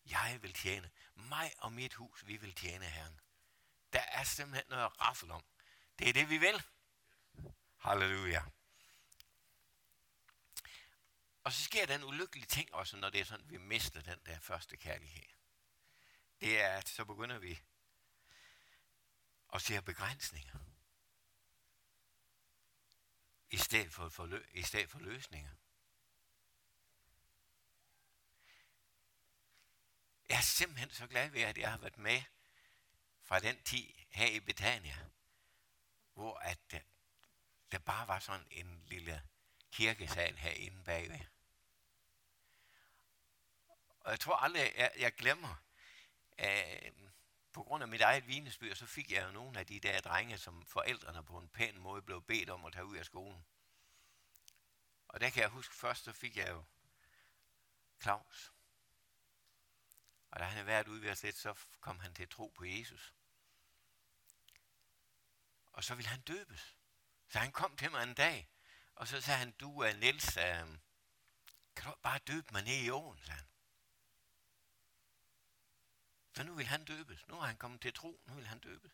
Jeg 0.06 0.40
vil 0.42 0.54
tjene. 0.54 0.90
Mig 1.16 1.54
og 1.58 1.74
mit 1.74 1.94
hus, 1.94 2.28
vi 2.28 2.38
vil 2.38 2.56
tjene 2.56 2.86
Herren. 2.86 3.20
Der 3.94 4.00
er 4.00 4.24
simpelthen 4.24 4.70
noget 4.70 4.84
at 4.84 5.02
raffle 5.02 5.34
om. 5.34 5.44
Det 6.00 6.10
er 6.10 6.14
det, 6.14 6.30
vi 6.30 6.38
vil. 6.38 6.64
Halleluja. 7.78 8.44
Og 11.44 11.54
så 11.54 11.64
sker 11.64 11.86
den 11.86 12.04
ulykkelige 12.04 12.46
ting 12.46 12.74
også, 12.74 12.98
når 12.98 13.10
det 13.10 13.22
er 13.22 13.26
sådan, 13.26 13.50
vi 13.50 13.58
mister 13.58 14.02
den 14.02 14.20
der 14.26 14.40
første 14.40 14.78
kærlighed. 14.78 15.24
Det 16.42 16.62
er, 16.62 16.70
at 16.70 16.90
så 16.90 17.06
begynder 17.06 17.38
vi 17.38 17.60
at 19.54 19.62
se 19.62 19.82
begrænsninger. 19.82 20.60
I 23.52 23.58
stedet 23.58 23.94
for, 23.94 24.10
for, 24.10 24.40
i 24.52 24.62
stedet 24.62 24.90
for 24.90 25.00
løsninger. 25.00 25.52
Jeg 30.30 30.38
er 30.38 30.42
simpelthen 30.42 30.90
så 30.90 31.08
glad 31.08 31.30
ved, 31.30 31.42
at 31.42 31.58
jeg 31.58 31.72
har 31.72 31.78
været 31.78 31.98
med 31.98 32.22
fra 33.24 33.40
den 33.40 33.64
tid 33.64 33.94
her 34.10 34.28
i 34.28 34.40
Betania, 34.40 34.98
hvor 36.14 36.38
at 36.38 36.60
der, 36.72 36.80
der 37.72 37.80
bare 37.80 38.08
var 38.08 38.20
sådan 38.20 38.48
en 38.52 38.84
lille 38.88 39.24
kirkesal 39.72 40.38
herinde 40.38 40.84
bagved. 40.84 41.20
Og 44.00 44.12
jeg 44.12 44.20
tror 44.20 44.36
aldrig, 44.36 44.74
jeg, 44.78 44.92
jeg 44.98 45.14
glemmer, 45.14 45.56
øh, 46.40 47.07
på 47.58 47.64
grund 47.64 47.84
af 47.84 47.88
mit 47.88 48.02
eget 48.02 48.28
vinesbyr, 48.28 48.74
så 48.76 48.86
fik 48.86 49.12
jeg 49.12 49.24
jo 49.24 49.32
nogle 49.32 49.60
af 49.60 49.66
de 49.66 49.80
der 49.80 50.02
drenge, 50.02 50.38
som 50.38 50.66
forældrene 50.66 51.24
på 51.24 51.38
en 51.38 51.50
pæn 51.50 51.80
måde 51.80 52.02
blev 52.02 52.22
bedt 52.22 52.50
om 52.50 52.66
at 52.66 52.74
tage 52.74 52.86
ud 52.86 52.98
af 52.98 53.06
skolen. 53.06 53.46
Og 55.08 55.20
der 55.20 55.30
kan 55.30 55.42
jeg 55.42 55.50
huske, 55.50 55.76
først 55.76 56.04
så 56.04 56.14
fik 56.14 56.38
jeg 56.38 56.50
jo 56.50 56.64
Claus. 58.02 58.54
Og 60.32 60.40
da 60.40 60.44
han 60.44 60.54
havde 60.54 60.66
været 60.66 60.88
ude 60.88 61.02
ved 61.02 61.12
os 61.12 61.24
lidt, 61.24 61.38
så 61.38 61.54
kom 61.80 62.00
han 62.00 62.14
til 62.14 62.24
at 62.24 62.30
tro 62.30 62.54
på 62.56 62.66
Jesus. 62.66 63.14
Og 65.74 65.84
så 65.84 65.96
ville 65.96 66.10
han 66.10 66.22
døbes. 66.22 66.78
Så 67.30 67.40
han 67.40 67.52
kom 67.52 67.78
til 67.78 67.92
mig 67.92 68.04
en 68.04 68.14
dag, 68.14 68.50
og 68.96 69.08
så 69.08 69.22
sagde 69.22 69.40
han, 69.40 69.52
du 69.52 69.80
er 69.80 69.94
Niels, 69.94 70.38
øh, 70.38 70.78
kan 71.76 71.92
du 71.92 71.96
bare 72.02 72.20
døbe 72.28 72.48
mig 72.52 72.64
ned 72.64 72.78
i 72.78 72.90
åen, 72.90 73.18
sagde 73.18 73.40
han. 73.40 73.48
Så 76.38 76.44
nu 76.44 76.56
vil 76.56 76.66
han 76.66 76.86
døbes. 76.86 77.28
Nu 77.28 77.36
har 77.36 77.48
han 77.48 77.58
kommet 77.58 77.82
til 77.82 77.94
tro, 77.94 78.22
nu 78.26 78.34
vil 78.34 78.48
han 78.48 78.60
døbes. 78.60 78.92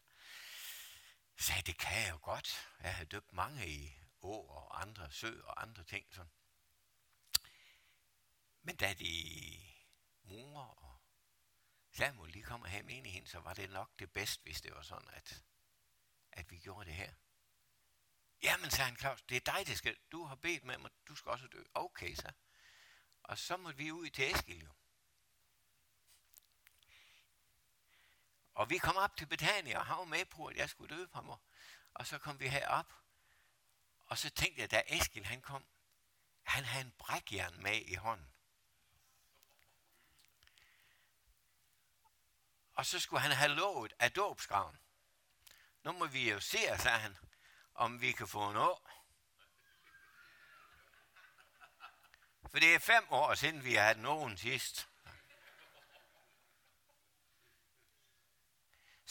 Så 1.38 1.46
sagde, 1.46 1.62
det 1.62 1.78
kan 1.78 2.02
jeg 2.02 2.12
jo 2.12 2.20
godt. 2.22 2.70
Jeg 2.80 2.96
har 2.96 3.04
døbt 3.04 3.34
mange 3.34 3.68
i 3.68 4.00
å 4.22 4.32
og 4.32 4.82
andre 4.82 5.12
sø 5.12 5.42
og 5.42 5.62
andre 5.62 5.84
ting. 5.84 6.06
Sådan. 6.12 6.32
Men 8.62 8.76
da 8.76 8.94
de 8.94 9.14
mor 10.24 10.64
og 10.64 11.02
Samuel 11.92 12.32
lige 12.32 12.44
kom 12.44 12.62
og 12.62 12.70
have 12.70 12.84
menigheden, 12.84 13.28
så 13.28 13.40
var 13.40 13.54
det 13.54 13.70
nok 13.70 14.00
det 14.00 14.12
bedste, 14.12 14.44
hvis 14.44 14.62
det 14.62 14.76
var 14.76 14.82
sådan, 14.82 15.10
at, 15.10 15.44
at 16.32 16.52
vi 16.52 16.58
gjorde 16.58 16.86
det 16.86 16.96
her. 16.96 17.14
Jamen, 18.44 18.72
sagde 18.72 18.90
han, 18.90 18.98
Claus, 18.98 19.22
det 19.22 19.38
er 19.38 19.52
dig, 19.54 19.68
det 19.68 19.78
skal. 19.78 19.98
Du 20.12 20.24
har 20.24 20.36
bedt 20.36 20.64
med 20.64 20.78
mig, 20.78 20.92
du 21.08 21.16
skal 21.16 21.32
også 21.32 21.48
dø. 21.48 21.64
Okay, 21.74 22.16
så. 22.16 22.32
Og 23.24 23.38
så 23.38 23.58
måtte 23.58 23.78
vi 23.78 23.92
ud 23.92 24.10
til 24.10 24.32
Eskil 24.32 24.64
jo. 24.64 24.74
Og 28.54 28.70
vi 28.70 28.78
kom 28.78 28.96
op 28.96 29.18
til 29.18 29.26
Betania, 29.26 29.80
og 29.80 29.86
han 29.86 29.98
var 29.98 30.04
med 30.04 30.26
på, 30.26 30.46
at 30.46 30.58
jeg 30.58 30.70
skulle 30.70 30.98
døbe 30.98 31.14
ham. 31.14 31.30
Og 31.94 32.08
så 32.08 32.18
kom 32.18 32.40
vi 32.40 32.48
herop, 32.48 32.94
og 34.06 34.18
så 34.18 34.30
tænkte 34.30 34.62
jeg, 34.62 34.72
da 34.72 34.84
Eskil 34.88 35.26
han 35.26 35.42
kom, 35.42 35.66
han 36.44 36.66
havde 36.66 36.86
en 36.86 36.92
brækjern 36.92 37.64
med 37.64 37.82
i 37.82 37.96
hånden. 37.96 38.34
Og 42.74 42.86
så 42.86 43.00
skulle 43.00 43.22
han 43.22 43.32
have 43.32 43.52
lovet 43.52 43.94
af 44.00 44.12
dåbsgraven. 44.12 44.80
Nu 45.84 45.92
må 45.92 46.06
vi 46.06 46.32
jo 46.32 46.40
se, 46.40 46.58
sagde 46.58 47.00
han, 47.00 47.18
om 47.74 48.02
vi 48.02 48.12
kan 48.12 48.28
få 48.28 48.50
en 48.50 48.58
år. 48.58 48.90
For 52.52 52.60
det 52.60 52.76
er 52.76 52.80
fem 52.80 53.08
år 53.10 53.34
siden, 53.34 53.64
vi 53.64 53.74
har 53.74 53.84
haft 53.84 54.00
nogen 54.00 54.38
sidst. 54.38 54.90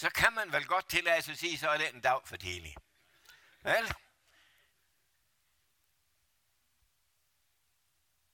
Så 0.02 0.10
kan 0.10 0.32
man 0.32 0.52
vel 0.52 0.66
godt 0.66 0.88
tillade 0.88 1.22
sig 1.22 1.32
at 1.32 1.38
sige, 1.38 1.58
så 1.58 1.68
er 1.70 1.78
det 1.78 1.94
en 1.94 2.00
dag 2.00 2.28
for 2.28 2.36
tidlig. 2.36 2.76
Vel? 3.62 3.94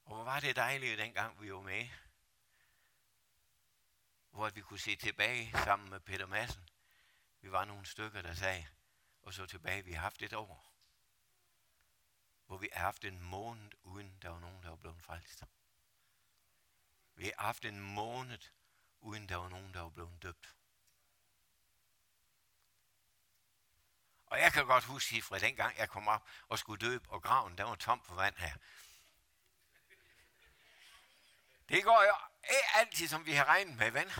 Og 0.05 0.15
hvor 0.15 0.25
var 0.25 0.41
det 0.41 0.57
dejligt 0.57 0.99
dengang, 0.99 1.43
vi 1.43 1.53
var 1.53 1.61
med. 1.61 1.89
Hvor 4.31 4.51
vi 4.51 4.61
kunne 4.61 4.79
se 4.79 4.97
tilbage 4.97 5.53
sammen 5.65 5.91
med 5.91 6.01
Peter 6.01 6.27
Madsen. 6.27 6.69
Vi 7.41 7.53
var 7.53 7.65
nogle 7.65 7.87
stykker, 7.87 8.23
der 8.23 8.35
sagde, 8.35 8.67
og 9.23 9.35
så 9.35 9.47
tilbage, 9.47 9.85
vi 9.85 9.93
har 9.93 10.01
haft 10.01 10.23
et 10.23 10.33
år. 10.33 10.73
Hvor 12.47 12.59
vi 12.59 12.69
har 12.73 12.81
haft 12.81 13.05
en 13.05 13.23
måned, 13.23 13.71
uden 13.83 14.19
der 14.23 14.29
var 14.29 14.39
nogen, 14.39 14.63
der 14.63 14.69
var 14.69 14.77
blevet 14.77 15.03
frelst. 15.03 15.43
Vi 17.15 17.25
har 17.25 17.45
haft 17.45 17.65
en 17.65 17.81
måned, 17.81 18.41
uden 19.01 19.29
der 19.29 19.37
var 19.37 19.49
nogen, 19.49 19.75
der 19.75 19.81
var 19.81 19.91
blevet 19.91 20.23
døbt. 20.23 20.58
Og 24.39 24.45
jeg 24.45 24.53
kan 24.53 24.67
godt 24.67 24.85
huske 24.85 25.23
fra 25.23 25.39
dengang, 25.39 25.79
jeg 25.79 25.89
kom 25.89 26.09
op 26.09 26.29
og 26.49 26.59
skulle 26.59 26.87
døbe, 26.87 27.11
og 27.11 27.23
graven, 27.23 27.59
der 27.59 27.65
var 27.65 27.75
tom 27.75 28.05
for 28.05 28.15
vand 28.15 28.37
her. 28.37 28.55
Det 31.69 31.85
går 31.85 32.03
jo 32.03 32.15
ikke 32.43 32.69
altid, 32.75 33.09
som 33.09 33.27
vi 33.27 33.33
har 33.33 33.45
regnet 33.45 33.77
med, 33.77 33.91
ven. 33.91 34.11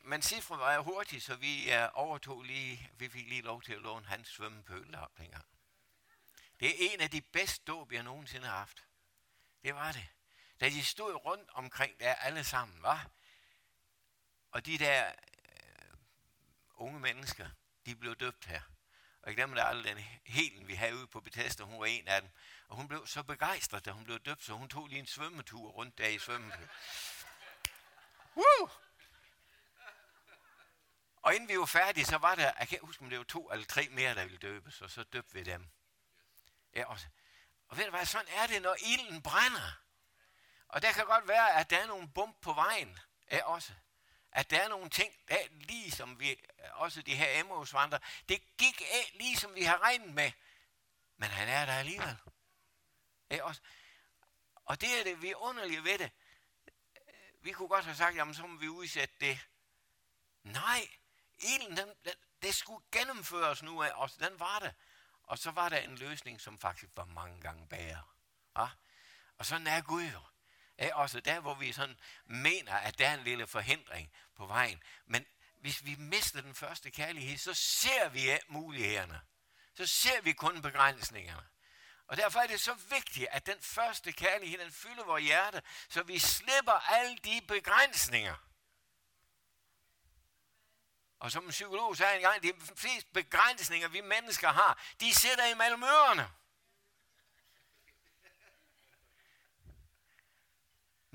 Men 0.00 0.22
Sifre 0.22 0.58
var 0.58 0.74
jo 0.74 0.82
hurtigt, 0.82 1.24
så 1.24 1.36
vi 1.36 1.72
uh, 1.74 1.88
overtog 1.92 2.42
lige, 2.42 2.90
vi 2.94 3.08
fik 3.08 3.28
lige 3.28 3.42
lov 3.42 3.62
til 3.62 3.72
at 3.72 3.80
låne 3.80 4.06
hans 4.06 4.28
svømmepøl 4.28 4.94
op 4.94 5.18
dengang. 5.18 5.46
Det 6.60 6.68
er 6.68 6.92
en 6.92 7.00
af 7.00 7.10
de 7.10 7.20
bedste 7.20 7.64
dåb, 7.64 7.92
jeg 7.92 8.02
nogensinde 8.02 8.46
har 8.46 8.58
haft. 8.58 8.84
Det 9.62 9.74
var 9.74 9.92
det. 9.92 10.08
Da 10.60 10.68
de 10.68 10.84
stod 10.84 11.14
rundt 11.14 11.50
omkring 11.50 12.00
der 12.00 12.14
alle 12.14 12.44
sammen, 12.44 12.82
var. 12.82 13.10
Og 14.50 14.66
de 14.66 14.78
der 14.78 15.06
øh, 15.08 15.96
unge 16.74 17.00
mennesker, 17.00 17.48
de 17.86 17.96
blev 17.96 18.16
døbt 18.16 18.44
her. 18.44 18.60
Og 19.28 19.30
jeg 19.30 19.36
glemmer 19.36 19.56
det 19.56 19.64
aldrig, 19.68 19.96
den 19.96 20.04
helen, 20.24 20.68
vi 20.68 20.74
havde 20.74 20.96
ude 20.96 21.06
på 21.06 21.20
Bethesda, 21.20 21.62
hun 21.62 21.80
var 21.80 21.86
en 21.86 22.08
af 22.08 22.20
dem. 22.20 22.30
Og 22.68 22.76
hun 22.76 22.88
blev 22.88 23.06
så 23.06 23.22
begejstret, 23.22 23.84
da 23.84 23.90
hun 23.90 24.04
blev 24.04 24.18
døbt, 24.18 24.44
så 24.44 24.52
hun 24.52 24.68
tog 24.68 24.86
lige 24.86 24.98
en 24.98 25.06
svømmetur 25.06 25.70
rundt 25.70 25.98
der 25.98 26.06
i 26.06 26.18
svømmetur. 26.18 26.68
Woo! 28.36 28.68
Og 31.22 31.34
inden 31.34 31.48
vi 31.48 31.58
var 31.58 31.66
færdige, 31.66 32.04
så 32.04 32.18
var 32.18 32.34
der, 32.34 32.52
jeg 32.58 32.68
kan 32.68 32.78
huske, 32.82 33.02
om 33.02 33.10
det 33.10 33.18
var 33.18 33.24
to 33.24 33.50
eller 33.50 33.66
tre 33.66 33.88
mere, 33.90 34.14
der 34.14 34.22
ville 34.22 34.38
døbes, 34.38 34.82
og 34.82 34.90
så 34.90 35.02
døbte 35.02 35.34
vi 35.34 35.42
dem. 35.42 35.70
Ja, 36.74 36.84
og, 36.84 36.98
og 37.68 37.76
ved 37.76 37.84
du 37.84 37.90
hvad, 37.90 38.06
sådan 38.06 38.28
er 38.28 38.46
det, 38.46 38.62
når 38.62 38.76
ilden 38.80 39.22
brænder. 39.22 39.80
Og 40.68 40.82
der 40.82 40.92
kan 40.92 41.06
godt 41.06 41.28
være, 41.28 41.52
at 41.52 41.70
der 41.70 41.78
er 41.78 41.86
nogle 41.86 42.08
bump 42.14 42.40
på 42.40 42.52
vejen 42.52 42.98
ja, 43.30 43.44
også. 43.44 43.72
At 44.38 44.50
der 44.50 44.60
er 44.60 44.68
nogle 44.68 44.90
ting, 44.90 45.14
der 45.28 45.36
lige 45.50 45.90
som 45.90 46.20
vi, 46.20 46.40
også 46.72 47.02
de 47.02 47.14
her 47.14 47.40
Emmaus 47.40 47.72
vandrer, 47.72 47.98
det 48.28 48.56
gik 48.56 48.80
af, 48.80 49.10
lige 49.14 49.36
som 49.36 49.54
vi 49.54 49.62
har 49.62 49.82
regnet 49.82 50.14
med. 50.14 50.32
Men 51.16 51.28
han 51.28 51.48
er 51.48 51.66
der 51.66 51.72
alligevel. 51.72 52.16
Ja, 53.30 53.42
også. 53.42 53.60
Og 54.54 54.80
det 54.80 55.00
er 55.00 55.04
det 55.04 55.22
vi 55.22 55.34
underlige 55.34 55.84
ved 55.84 55.98
det. 55.98 56.10
Vi 57.40 57.52
kunne 57.52 57.68
godt 57.68 57.84
have 57.84 57.96
sagt, 57.96 58.16
jamen 58.16 58.34
så 58.34 58.46
må 58.46 58.58
vi 58.58 58.68
udsætte 58.68 59.14
det. 59.20 59.38
Nej, 60.42 60.88
ilden, 61.38 61.76
den, 61.76 61.88
den, 62.04 62.14
det 62.42 62.54
skulle 62.54 62.84
gennemføres 62.92 63.62
nu 63.62 63.82
af 63.82 63.90
os. 63.94 64.12
Den 64.12 64.40
var 64.40 64.58
det. 64.58 64.74
Og 65.22 65.38
så 65.38 65.50
var 65.50 65.68
der 65.68 65.78
en 65.78 65.96
løsning, 65.96 66.40
som 66.40 66.58
faktisk 66.58 66.92
var 66.96 67.04
mange 67.04 67.40
gange 67.40 67.68
bedre. 67.68 68.02
Ja? 68.56 68.68
Og 69.38 69.46
sådan 69.46 69.66
er 69.66 69.80
Gud 69.80 70.02
jo 70.02 70.20
er 70.78 70.94
også 70.94 71.20
der, 71.20 71.40
hvor 71.40 71.54
vi 71.54 71.72
sådan 71.72 71.98
mener, 72.26 72.74
at 72.74 72.98
der 72.98 73.08
er 73.08 73.14
en 73.14 73.24
lille 73.24 73.46
forhindring 73.46 74.12
på 74.36 74.46
vejen. 74.46 74.82
Men 75.06 75.26
hvis 75.60 75.84
vi 75.84 75.96
mister 75.98 76.40
den 76.40 76.54
første 76.54 76.90
kærlighed, 76.90 77.38
så 77.38 77.54
ser 77.54 78.08
vi 78.08 78.38
mulighederne. 78.48 79.20
Så 79.74 79.86
ser 79.86 80.20
vi 80.20 80.32
kun 80.32 80.62
begrænsningerne. 80.62 81.46
Og 82.06 82.16
derfor 82.16 82.40
er 82.40 82.46
det 82.46 82.60
så 82.60 82.74
vigtigt, 82.74 83.26
at 83.30 83.46
den 83.46 83.60
første 83.60 84.12
kærlighed, 84.12 84.58
den 84.58 84.72
fylder 84.72 85.04
vores 85.04 85.24
hjerte, 85.24 85.62
så 85.88 86.02
vi 86.02 86.18
slipper 86.18 86.72
alle 86.72 87.18
de 87.24 87.40
begrænsninger. 87.48 88.34
Og 91.18 91.32
som 91.32 91.44
en 91.44 91.50
psykolog 91.50 91.96
sagde 91.96 92.16
engang, 92.16 92.42
de 92.42 92.52
fleste 92.76 93.10
begrænsninger, 93.12 93.88
vi 93.88 94.00
mennesker 94.00 94.48
har, 94.48 94.82
de 95.00 95.14
sidder 95.14 95.46
imellem 95.46 95.82
ørerne. 95.82 96.30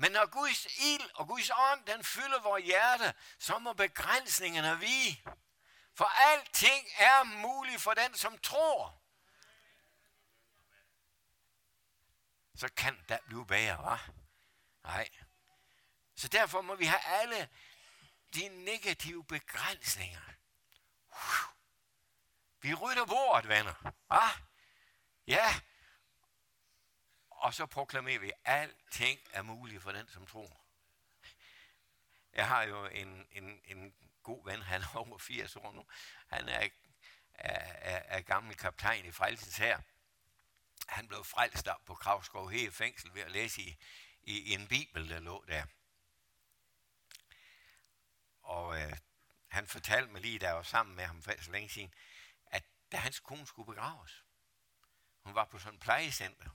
Men 0.04 0.12
når 0.12 0.26
Guds 0.26 0.66
ild 0.66 1.10
og 1.14 1.28
Guds 1.28 1.50
ånd, 1.50 1.86
den 1.86 2.04
fylder 2.04 2.40
vores 2.40 2.64
hjerte, 2.64 3.14
så 3.38 3.58
må 3.58 3.72
begrænsningerne 3.72 4.80
vige. 4.80 5.24
For 5.94 6.04
alting 6.04 6.86
er 6.96 7.24
muligt 7.24 7.82
for 7.82 7.94
den, 7.94 8.14
som 8.14 8.38
tror. 8.38 9.02
Så 12.54 12.68
kan 12.76 13.04
det 13.08 13.18
blive 13.26 13.46
bedre, 13.46 13.74
hva'? 13.74 14.10
Nej. 14.82 15.08
Så 16.14 16.28
derfor 16.28 16.60
må 16.60 16.74
vi 16.74 16.84
have 16.84 17.04
alle 17.04 17.48
de 18.34 18.48
negative 18.48 19.24
begrænsninger. 19.24 20.22
Vi 22.60 22.74
rydder 22.74 23.06
bordet, 23.06 23.48
venner. 23.48 23.92
Ah? 24.10 24.38
Ja. 25.26 25.60
Og 27.44 27.54
så 27.54 27.66
proklamerer 27.66 28.18
vi, 28.18 28.30
at 28.30 28.40
alting 28.44 29.20
er 29.32 29.42
muligt 29.42 29.82
for 29.82 29.92
den, 29.92 30.08
som 30.08 30.26
tror. 30.26 30.60
Jeg 32.32 32.48
har 32.48 32.62
jo 32.62 32.86
en, 32.86 33.26
en, 33.32 33.60
en 33.64 33.94
god 34.22 34.44
ven, 34.44 34.62
han 34.62 34.82
er 34.82 34.96
over 34.96 35.18
80 35.18 35.56
år 35.56 35.72
nu. 35.72 35.86
Han 36.26 36.48
er, 36.48 36.68
er, 37.34 37.58
er, 37.64 38.02
er 38.16 38.20
gammel 38.20 38.56
kaptajn 38.56 39.04
i 39.04 39.10
frelsens 39.10 39.56
her. 39.56 39.80
Han 40.88 41.08
blev 41.08 41.24
frelst 41.24 41.68
op 41.68 41.84
på 41.84 41.94
Kravskov 41.94 42.50
her 42.50 42.68
i 42.68 42.70
fængsel 42.70 43.14
ved 43.14 43.22
at 43.22 43.30
læse 43.30 43.62
i, 43.62 43.76
i, 44.22 44.38
i 44.38 44.54
en 44.54 44.68
bibel, 44.68 45.08
der 45.08 45.20
lå 45.20 45.44
der. 45.48 45.66
Og 48.42 48.80
øh, 48.80 48.96
han 49.48 49.66
fortalte 49.66 50.12
mig 50.12 50.20
lige, 50.20 50.38
da 50.38 50.46
jeg 50.46 50.56
var 50.56 50.62
sammen 50.62 50.96
med 50.96 51.04
ham 51.04 51.22
for 51.22 51.32
så 51.42 51.50
længe 51.50 51.68
siden, 51.68 51.94
at 52.46 52.64
da 52.92 52.96
hans 52.96 53.20
kone 53.20 53.46
skulle 53.46 53.66
begraves, 53.66 54.24
hun 55.22 55.34
var 55.34 55.44
på 55.44 55.58
sådan 55.58 55.74
et 55.74 55.80
plejecenter, 55.80 56.50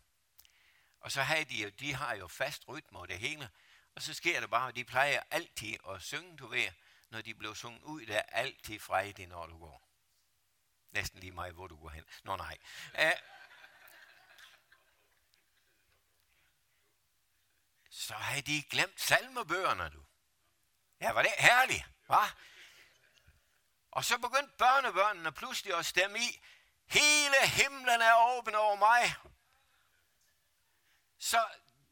og 0.99 1.11
så 1.11 1.21
havde 1.21 1.45
de 1.45 1.63
jo, 1.63 1.69
de 1.69 1.93
har 1.93 2.13
jo 2.13 2.27
fast 2.27 2.67
rytme 2.67 2.99
og 2.99 3.07
det 3.07 3.19
hele, 3.19 3.49
og 3.95 4.01
så 4.01 4.13
sker 4.13 4.39
det 4.39 4.49
bare, 4.49 4.69
at 4.69 4.75
de 4.75 4.85
plejer 4.85 5.23
altid 5.31 5.77
at 5.89 6.01
synge, 6.01 6.37
du 6.37 6.47
ved, 6.47 6.71
når 7.09 7.21
de 7.21 7.35
blev 7.35 7.55
sunget 7.55 7.83
ud, 7.83 8.05
der 8.05 8.17
er 8.17 8.21
altid 8.21 8.79
frejdig, 8.79 9.27
når 9.27 9.45
du 9.45 9.57
går. 9.57 9.89
Næsten 10.91 11.19
lige 11.19 11.31
meget, 11.31 11.53
hvor 11.53 11.67
du 11.67 11.77
går 11.77 11.89
hen. 11.89 12.05
Nå 12.23 12.35
nej. 12.35 12.57
Æh, 12.97 13.11
så 17.89 18.13
havde 18.13 18.41
de 18.41 18.63
glemt 18.63 19.01
salmebøgerne, 19.01 19.89
du. 19.89 20.05
Ja, 21.01 21.11
var 21.11 21.21
det 21.21 21.31
herligt, 21.37 21.85
hva? 22.05 22.23
Og 23.91 24.05
så 24.05 24.17
begyndte 24.17 24.57
børnebørnene 24.57 25.31
pludselig 25.31 25.77
at 25.77 25.85
stemme 25.85 26.19
i, 26.19 26.41
hele 26.85 27.35
himlen 27.47 28.01
er 28.01 28.37
åben 28.37 28.55
over 28.55 28.75
mig. 28.75 29.15
Så 31.19 31.47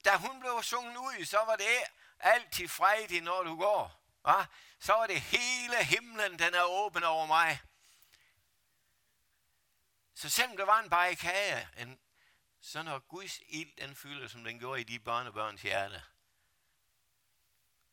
da 0.05 0.15
hun 0.15 0.39
blev 0.39 0.63
sunget 0.63 0.97
ud, 0.97 1.25
så 1.25 1.37
var 1.37 1.55
det 1.55 1.83
altid 2.19 2.67
frejdigt, 2.67 3.23
når 3.23 3.43
du 3.43 3.57
går. 3.57 4.01
Va? 4.23 4.45
Så 4.79 4.93
var 4.93 5.07
det 5.07 5.21
hele 5.21 5.83
himlen, 5.83 6.39
den 6.39 6.53
er 6.53 6.63
åben 6.63 7.03
over 7.03 7.25
mig. 7.25 7.61
Så 10.13 10.29
selvom 10.29 10.57
der 10.57 10.65
var 10.65 10.79
en 10.79 10.89
barrikade, 10.89 11.67
en, 11.77 11.99
så 12.61 12.83
når 12.83 12.99
Guds 12.99 13.39
ild 13.47 13.75
den 13.75 13.95
fylder, 13.95 14.27
som 14.27 14.43
den 14.43 14.59
gjorde 14.59 14.81
i 14.81 14.83
de 14.83 14.99
børnebørns 14.99 15.61
hjerte, 15.61 16.03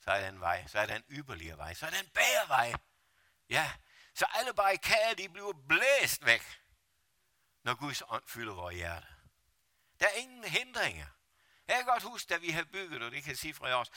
så 0.01 0.11
er 0.11 0.31
den 0.31 0.41
vej, 0.41 0.67
så 0.67 0.79
er 0.79 0.87
den 0.87 1.05
ypperligere 1.11 1.59
vej, 1.59 1.75
så 1.75 1.87
er 1.87 1.91
den 1.91 2.05
en 2.05 2.11
bedre 2.11 2.49
vej. 2.49 2.75
Ja, 3.49 3.73
så 4.15 4.27
alle 4.35 4.55
barrikader, 4.55 5.15
de 5.15 5.29
bliver 5.29 5.53
blæst 5.69 6.25
væk, 6.25 6.61
når 7.63 7.75
Guds 7.75 8.03
ånd 8.09 8.23
fylder 8.27 8.55
vores 8.55 8.75
hjerte. 8.75 9.07
Der 10.01 10.07
er 10.07 10.13
ingen 10.13 10.45
hindringer. 10.45 11.07
Jeg 11.69 11.77
kan 11.77 11.85
godt 11.85 12.03
huske, 12.03 12.29
da 12.29 12.37
vi 12.37 12.51
havde 12.51 12.67
bygget, 12.67 13.03
og 13.03 13.11
det 13.11 13.23
kan 13.23 13.31
jeg 13.31 13.39
sige 13.39 13.55
fra 13.55 13.69
os, 13.69 13.91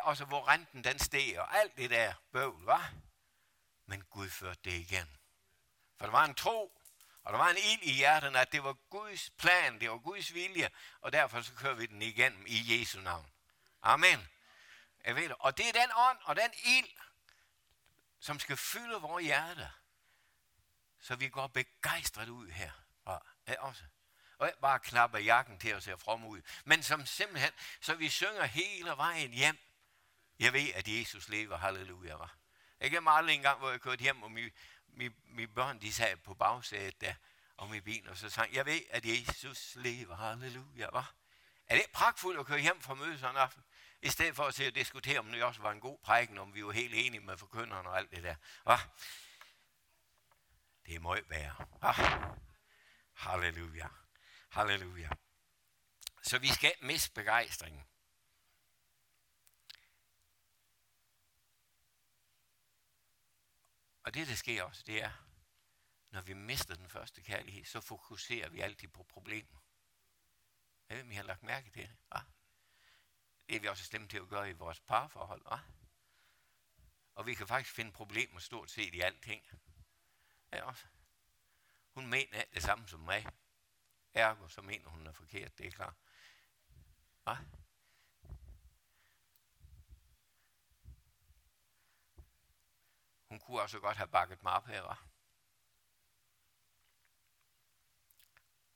også 0.00 0.24
hvor 0.24 0.48
renten 0.48 0.84
den 0.84 0.98
steg, 0.98 1.40
og 1.40 1.58
alt 1.58 1.76
det 1.76 1.90
der 1.90 2.14
bøvl, 2.32 2.64
var. 2.64 2.92
Men 3.86 4.04
Gud 4.04 4.30
førte 4.30 4.60
det 4.64 4.72
igen. 4.72 5.16
For 5.96 6.04
der 6.04 6.12
var 6.12 6.24
en 6.24 6.34
tro, 6.34 6.82
og 7.22 7.32
der 7.32 7.38
var 7.38 7.48
en 7.48 7.56
ild 7.56 7.82
i 7.82 7.92
hjertet, 7.92 8.36
at 8.36 8.52
det 8.52 8.64
var 8.64 8.72
Guds 8.72 9.30
plan, 9.30 9.80
det 9.80 9.90
var 9.90 9.98
Guds 9.98 10.34
vilje, 10.34 10.70
og 11.00 11.12
derfor 11.12 11.40
så 11.40 11.54
kører 11.54 11.74
vi 11.74 11.86
den 11.86 12.02
igennem 12.02 12.44
i 12.46 12.80
Jesu 12.80 13.00
navn. 13.00 13.32
Amen. 13.82 14.28
Jeg 15.04 15.16
ved 15.16 15.28
det. 15.28 15.36
Og 15.38 15.56
det 15.56 15.68
er 15.68 15.72
den 15.72 15.90
ånd 15.96 16.18
og 16.22 16.36
den 16.36 16.50
ild, 16.64 16.90
som 18.20 18.38
skal 18.38 18.56
fylde 18.56 19.00
vores 19.00 19.24
hjerte, 19.24 19.70
så 21.00 21.16
vi 21.16 21.28
går 21.28 21.46
begejstret 21.46 22.28
ud 22.28 22.48
her. 22.48 22.70
Og, 23.04 23.22
ja, 23.48 23.60
også. 23.60 23.84
Og 24.40 24.46
ikke 24.46 24.60
bare 24.60 24.78
knapper 24.78 25.18
jakken 25.18 25.58
til 25.58 25.68
at 25.68 25.82
se 25.82 25.98
from 25.98 26.24
ud, 26.24 26.42
men 26.64 26.82
som 26.82 27.06
simpelthen, 27.06 27.50
så 27.80 27.94
vi 27.94 28.08
synger 28.08 28.44
hele 28.44 28.90
vejen 28.90 29.30
hjem. 29.30 29.58
Jeg 30.38 30.52
ved, 30.52 30.72
at 30.74 30.88
Jesus 30.88 31.28
lever, 31.28 31.56
halleluja, 31.56 32.14
var. 32.14 32.34
Jeg 32.80 32.90
kan 32.90 33.08
aldrig 33.08 33.34
en 33.34 33.42
gang, 33.42 33.58
hvor 33.58 33.70
jeg 33.70 33.80
kørte 33.80 34.02
hjem, 34.02 34.22
og 34.22 34.32
mine, 34.32 34.50
mine, 34.86 35.14
mine 35.24 35.48
børn, 35.48 35.80
de 35.80 35.92
sad 35.92 36.16
på 36.16 36.34
bagsædet 36.34 37.00
der, 37.00 37.14
og 37.56 37.70
min 37.70 37.82
bil, 37.82 38.08
og 38.08 38.16
så 38.16 38.30
sang, 38.30 38.54
jeg 38.54 38.66
ved, 38.66 38.80
at 38.90 39.04
Jesus 39.04 39.72
lever, 39.74 40.16
halleluja, 40.16 40.88
var. 40.92 41.14
Er 41.66 41.76
det 41.76 41.86
pragtfuldt 41.92 42.40
at 42.40 42.46
køre 42.46 42.60
hjem 42.60 42.80
fra 42.80 42.94
møde 42.94 43.18
sådan 43.18 43.34
en 43.34 43.40
aften? 43.40 43.64
I 44.02 44.08
stedet 44.08 44.36
for 44.36 44.44
at 44.44 44.54
se 44.54 44.66
og 44.66 44.74
diskutere, 44.74 45.18
om 45.18 45.32
det 45.32 45.42
også 45.42 45.62
var 45.62 45.72
en 45.72 45.80
god 45.80 45.98
prædiken, 45.98 46.38
om 46.38 46.54
vi 46.54 46.64
var 46.64 46.72
helt 46.72 46.94
enige 46.94 47.20
med 47.20 47.36
forkynderen 47.36 47.86
og 47.86 47.98
alt 47.98 48.10
det 48.10 48.22
der. 48.22 48.34
Hva? 48.62 48.76
Det 50.86 50.94
er 50.94 51.00
meget 51.00 51.30
værre. 51.30 51.66
Hva? 51.80 51.92
Halleluja. 53.12 53.86
Halleluja. 54.50 55.10
Så 56.22 56.38
vi 56.38 56.48
skal 56.48 56.74
miste 56.82 57.12
begejstringen. 57.14 57.86
Og 64.02 64.14
det, 64.14 64.28
der 64.28 64.34
sker 64.34 64.62
også, 64.62 64.82
det 64.86 65.02
er, 65.02 65.12
når 66.10 66.20
vi 66.20 66.32
mister 66.32 66.74
den 66.74 66.88
første 66.88 67.22
kærlighed, 67.22 67.64
så 67.64 67.80
fokuserer 67.80 68.48
vi 68.48 68.60
altid 68.60 68.88
på 68.88 69.02
problemer. 69.02 69.58
Jeg 70.88 70.96
ved, 70.96 71.04
om 71.04 71.10
I 71.10 71.14
har 71.14 71.22
lagt 71.22 71.42
mærke 71.42 71.70
til 71.70 71.82
det. 71.82 71.96
Hva? 72.08 72.20
Det 73.48 73.56
er 73.56 73.60
vi 73.60 73.68
også 73.68 73.84
slemt 73.84 74.10
til 74.10 74.18
at 74.18 74.28
gøre 74.28 74.50
i 74.50 74.52
vores 74.52 74.80
parforhold. 74.80 75.42
Hva? 75.42 75.58
Og 77.14 77.26
vi 77.26 77.34
kan 77.34 77.46
faktisk 77.46 77.74
finde 77.74 77.92
problemer 77.92 78.40
stort 78.40 78.70
set 78.70 78.94
i 78.94 79.00
alting. 79.00 79.46
Ja, 80.52 80.64
også. 80.64 80.86
Hun 81.90 82.06
mener 82.06 82.44
det 82.54 82.62
samme 82.62 82.88
som 82.88 83.00
mig. 83.00 83.26
Ergo, 84.14 84.48
så 84.48 84.62
mener 84.62 84.88
hun 84.88 85.06
er 85.06 85.12
forkert, 85.12 85.58
det 85.58 85.66
er 85.66 85.70
klart. 85.70 85.96
Hva? 87.22 87.36
Hun 93.28 93.40
kunne 93.40 93.62
også 93.62 93.80
godt 93.80 93.96
have 93.96 94.08
bakket 94.08 94.42
mig 94.42 94.52
op 94.52 94.66
her, 94.66 94.80
var. 94.80 95.06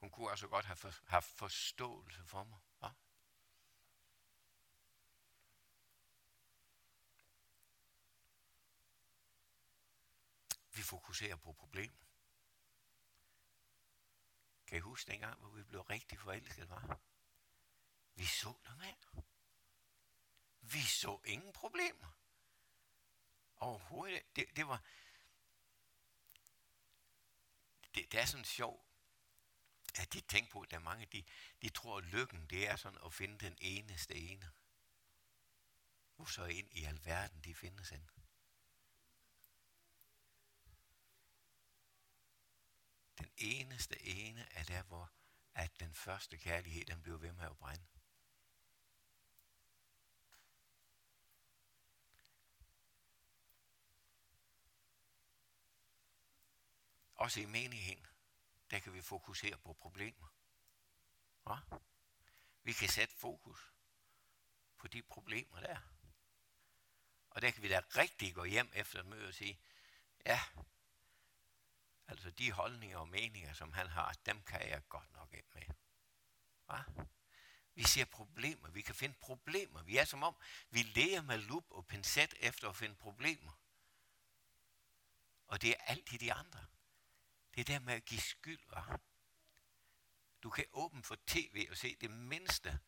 Hun 0.01 0.11
kunne 0.11 0.31
også 0.31 0.49
godt 0.49 0.65
have 0.67 0.77
for, 0.77 0.93
haft 1.07 1.27
forståelse 1.27 2.25
for 2.25 2.45
mig. 2.45 2.59
Hva? 2.79 2.89
Vi 10.77 10.83
fokuserer 10.83 11.37
på 11.37 11.53
problemet. 11.53 12.04
Kan 14.67 14.79
I 14.79 14.81
huske 14.81 15.11
dengang, 15.11 15.41
hvor 15.41 15.51
vi 15.51 15.63
blev 15.63 15.81
rigtig 15.81 16.19
forelsket, 16.19 16.71
var? 16.71 17.01
Vi 18.15 18.27
så 18.27 18.55
der 18.65 18.75
mere. 18.75 19.25
Vi 20.61 20.83
så 20.83 21.21
ingen 21.25 21.53
problemer. 21.53 22.17
Overhovedet. 23.57 24.37
Det, 24.37 24.57
det 24.57 24.69
var... 24.69 24.83
Det, 27.95 28.13
det 28.13 28.21
er 28.21 28.25
sådan 28.25 28.45
sjovt, 28.45 28.87
at 29.95 30.13
de 30.13 30.21
tænker 30.21 30.53
på, 30.53 30.61
at 30.61 30.71
der 30.71 30.77
er 30.77 30.81
mange, 30.81 31.07
de, 31.07 31.25
de 31.63 31.69
tror, 31.69 31.99
at 31.99 32.05
lykken 32.05 32.47
det 32.51 32.69
er 32.69 32.77
sådan 32.77 32.99
at 33.05 33.13
finde 33.13 33.39
den 33.39 33.59
eneste 33.61 34.15
ene. 34.15 34.53
Hvor 36.17 36.25
så 36.25 36.45
ind 36.45 36.69
i 36.73 36.85
alverden 36.85 37.41
de 37.45 37.55
findes 37.55 37.89
hen. 37.89 38.11
Den 43.19 43.31
eneste 43.37 44.03
ene 44.03 44.53
er 44.53 44.65
der, 44.65 44.83
hvor 44.83 45.11
at 45.55 45.81
den 45.81 45.95
første 45.95 46.39
kærlighed, 46.39 46.85
den 46.85 47.03
bliver 47.03 47.19
ved 47.19 47.33
med 47.33 47.45
at 47.45 47.57
brænde. 47.57 47.87
Også 57.15 57.41
i 57.41 57.45
menigheden, 57.45 58.07
der 58.71 58.79
kan 58.79 58.93
vi 58.93 59.03
fokusere 59.03 59.59
på 59.59 59.73
problemer. 59.73 60.29
Hva? 61.43 61.57
Vi 62.63 62.73
kan 62.73 62.89
sætte 62.89 63.15
fokus 63.15 63.73
på 64.77 64.89
de 64.89 65.03
problemer 65.03 65.61
der. 65.61 65.79
Og 67.31 67.43
der 67.43 67.51
kan 67.51 67.63
vi 67.63 67.69
da 67.69 67.81
rigtig 67.81 68.35
gå 68.35 68.45
hjem 68.45 68.71
efter 68.75 69.01
et 69.01 69.07
møde 69.07 69.29
og 69.29 69.35
sige, 69.35 69.61
ja, 70.27 70.41
altså 72.15 72.31
de 72.31 72.53
holdninger 72.53 72.99
og 72.99 73.09
meninger, 73.09 73.53
som 73.53 73.73
han 73.73 73.87
har, 73.87 74.15
dem 74.27 74.43
kan 74.43 74.69
jeg 74.69 74.89
godt 74.89 75.13
nok 75.13 75.35
ind 75.35 75.45
med. 75.55 75.63
Hva? 76.67 77.05
Vi 77.75 77.83
ser 77.83 78.05
problemer, 78.05 78.71
vi 78.71 78.83
kan 78.83 78.95
finde 78.95 79.15
problemer. 79.21 79.83
Vi 79.83 79.97
er 79.97 80.05
som 80.05 80.23
om, 80.23 80.37
vi 80.71 80.83
lærer 80.83 81.23
med 81.23 81.39
lup 81.39 81.65
og 81.71 81.87
pincet 81.87 82.35
efter 82.41 82.69
at 82.69 82.77
finde 82.77 82.95
problemer. 82.95 83.53
Og 85.47 85.63
det 85.63 85.71
er 85.71 85.85
altid 85.87 86.19
de 86.19 86.33
andre. 86.33 86.67
Det 87.55 87.61
er 87.61 87.65
der 87.65 87.79
med 87.79 87.95
at 87.95 88.05
give 88.05 88.21
skyld. 88.21 88.61
Var. 88.71 89.01
Du 90.43 90.51
kan 90.51 90.65
åbne 90.71 91.03
for 91.03 91.17
tv 91.27 91.67
og 91.71 91.77
se 91.77 91.97
det 92.01 92.11
mindste, 92.11 92.81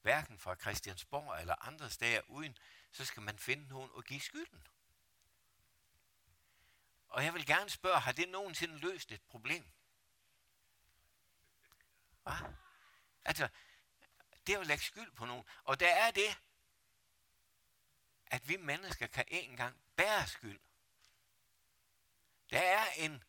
hverken 0.00 0.38
fra 0.38 0.54
Christiansborg 0.54 1.40
eller 1.40 1.66
andre 1.66 1.90
steder, 1.90 2.20
uden 2.28 2.58
så 2.92 3.04
skal 3.04 3.22
man 3.22 3.38
finde 3.38 3.68
nogen 3.68 3.90
og 3.92 4.04
give 4.04 4.20
skylden. 4.20 4.66
Og 7.12 7.24
jeg 7.24 7.34
vil 7.34 7.46
gerne 7.46 7.70
spørge, 7.70 8.00
har 8.00 8.12
det 8.12 8.28
nogensinde 8.28 8.78
løst 8.78 9.12
et 9.12 9.22
problem? 9.22 9.64
Hva? 12.22 12.32
Altså, 13.24 13.48
det 14.46 14.54
er 14.54 14.60
at 14.60 14.66
lægge 14.66 14.84
skyld 14.84 15.12
på 15.12 15.24
nogen. 15.24 15.44
Og 15.64 15.80
der 15.80 15.94
er 15.94 16.10
det, 16.10 16.38
at 18.26 18.48
vi 18.48 18.56
mennesker 18.56 19.06
kan 19.06 19.24
ikke 19.28 19.50
engang 19.50 19.76
bære 19.96 20.26
skyld. 20.26 20.60
Der 22.50 22.60
er 22.60 22.92
en 22.92 23.24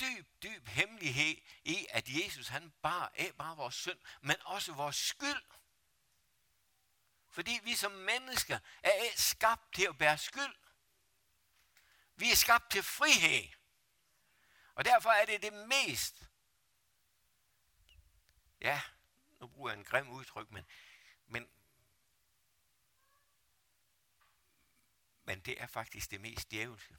dyb, 0.00 0.26
dyb 0.42 0.66
hemmelighed 0.66 1.36
i, 1.64 1.86
at 1.90 2.08
Jesus 2.08 2.48
han 2.48 2.72
bar 2.82 3.12
ikke 3.14 3.32
bare 3.32 3.56
vores 3.56 3.74
synd, 3.74 3.98
men 4.20 4.36
også 4.44 4.72
vores 4.72 4.96
skyld. 4.96 5.42
Fordi 7.28 7.60
vi 7.62 7.74
som 7.74 7.92
mennesker 7.92 8.58
er 8.82 8.92
skabt 9.16 9.74
til 9.74 9.86
at 9.86 9.98
bære 9.98 10.18
skyld. 10.18 10.59
Vi 12.20 12.30
er 12.30 12.36
skabt 12.36 12.70
til 12.70 12.82
frihed. 12.82 13.48
Og 14.74 14.84
derfor 14.84 15.10
er 15.10 15.26
det 15.26 15.42
det 15.42 15.52
mest, 15.52 16.22
ja, 18.60 18.82
nu 19.40 19.46
bruger 19.48 19.70
jeg 19.70 19.78
en 19.78 19.84
grim 19.84 20.08
udtryk, 20.08 20.50
men, 20.50 20.64
men, 21.26 21.50
men 25.24 25.40
det 25.40 25.62
er 25.62 25.66
faktisk 25.66 26.10
det 26.10 26.20
mest 26.20 26.50
djævelske 26.50 26.96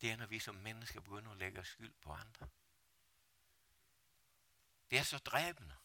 det 0.00 0.10
er, 0.10 0.16
når 0.16 0.26
vi 0.26 0.38
som 0.38 0.54
mennesker 0.54 1.00
begynder 1.00 1.30
at 1.30 1.36
lægge 1.36 1.64
skyld 1.64 1.94
på 2.00 2.12
andre. 2.12 2.48
Det 4.90 4.98
er 4.98 5.02
så 5.02 5.18
dræbende. 5.18 5.76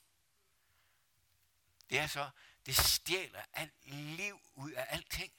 Det 1.89 1.99
er 1.99 2.07
så, 2.07 2.29
det 2.65 2.77
stjæler 2.77 3.43
alt 3.53 3.85
liv 3.85 4.39
ud 4.53 4.71
af 4.71 4.85
alting. 4.89 5.33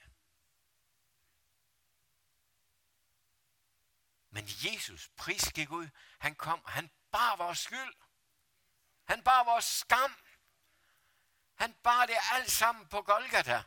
Men 4.35 4.45
Jesus, 4.49 5.11
pris 5.17 5.53
gik 5.55 5.71
ud, 5.71 5.89
han 6.19 6.35
kom, 6.35 6.63
han 6.67 6.91
bar 7.11 7.37
vores 7.37 7.59
skyld. 7.59 7.95
Han 9.05 9.23
bar 9.23 9.45
vores 9.45 9.65
skam. 9.65 10.17
Han 11.55 11.75
bar 11.83 12.07
det 12.07 12.17
alt 12.33 12.51
sammen 12.51 12.89
på 12.89 13.03
Golgata. 13.03 13.63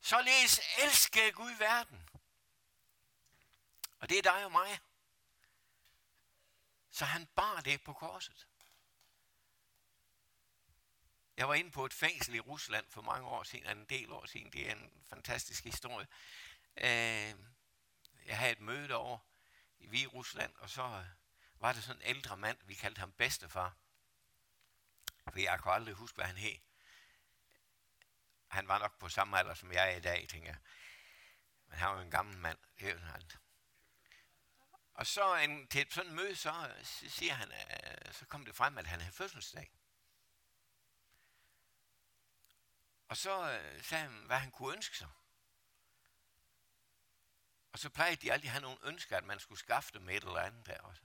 Således 0.00 0.60
elskede 0.78 1.32
Gud 1.32 1.52
verden, 1.52 2.08
og 3.98 4.08
det 4.08 4.18
er 4.18 4.22
dig 4.22 4.44
og 4.44 4.52
mig. 4.52 4.80
Så 6.90 7.04
han 7.04 7.26
bar 7.26 7.60
det 7.60 7.82
på 7.82 7.92
korset. 7.92 8.46
Jeg 11.36 11.48
var 11.48 11.54
inde 11.54 11.70
på 11.70 11.84
et 11.84 11.94
fængsel 11.94 12.34
i 12.34 12.40
Rusland 12.40 12.86
for 12.90 13.02
mange 13.02 13.28
år 13.28 13.42
siden, 13.42 13.78
en 13.78 13.84
del 13.84 14.12
år 14.12 14.26
siden. 14.26 14.52
Det 14.52 14.68
er 14.68 14.72
en 14.72 15.04
fantastisk 15.08 15.64
historie. 15.64 16.06
Øh, 16.76 17.34
jeg 18.24 18.38
havde 18.38 18.52
et 18.52 18.60
møde 18.60 18.88
derovre 18.88 19.18
i 19.78 19.86
Hvide 19.86 20.06
Rusland, 20.06 20.54
og 20.56 20.70
så 20.70 20.82
øh, 20.82 21.06
var 21.60 21.72
det 21.72 21.84
sådan 21.84 22.02
en 22.02 22.08
ældre 22.08 22.36
mand, 22.36 22.58
vi 22.64 22.74
kaldte 22.74 22.98
ham 22.98 23.12
bedstefar. 23.12 23.76
For 25.32 25.38
jeg 25.40 25.60
kunne 25.60 25.74
aldrig 25.74 25.94
huske, 25.94 26.16
hvad 26.16 26.26
han 26.26 26.36
hed. 26.36 26.58
Han 28.48 28.68
var 28.68 28.78
nok 28.78 28.98
på 28.98 29.08
samme 29.08 29.38
alder, 29.38 29.54
som 29.54 29.72
jeg 29.72 29.92
er 29.92 29.96
i 29.96 30.00
dag, 30.00 30.28
tænker 30.28 30.48
jeg. 30.48 30.58
Men 31.66 31.78
han 31.78 31.88
var 31.88 32.00
en 32.00 32.10
gammel 32.10 32.38
mand. 32.38 32.58
Det 32.78 32.88
er 32.88 32.98
han 32.98 33.22
og 34.94 35.06
så 35.06 35.34
en, 35.36 35.68
til 35.68 35.80
et 35.80 35.92
sådan 35.92 36.12
møde, 36.12 36.36
så, 36.36 36.50
øh, 36.50 36.84
så 36.84 37.08
siger 37.08 37.34
han, 37.34 37.52
øh, 37.52 38.12
så 38.12 38.26
kom 38.26 38.44
det 38.44 38.56
frem, 38.56 38.78
at 38.78 38.86
han 38.86 39.00
havde 39.00 39.12
fødselsdag. 39.12 39.72
Og 43.08 43.16
så 43.16 43.52
øh, 43.52 43.84
sagde 43.84 44.04
han, 44.04 44.22
hvad 44.26 44.38
han 44.38 44.50
kunne 44.50 44.74
ønske 44.76 44.96
sig. 44.96 45.08
Og 47.74 47.80
så 47.80 47.90
plejede 47.90 48.16
de 48.16 48.32
aldrig 48.32 48.48
at 48.48 48.52
have 48.52 48.62
nogle 48.62 48.78
ønsker, 48.82 49.16
at 49.16 49.24
man 49.24 49.40
skulle 49.40 49.58
skaffe 49.58 49.92
dem 49.92 50.08
et 50.08 50.14
eller 50.14 50.40
andet 50.40 50.66
der 50.66 50.78
også. 50.78 51.02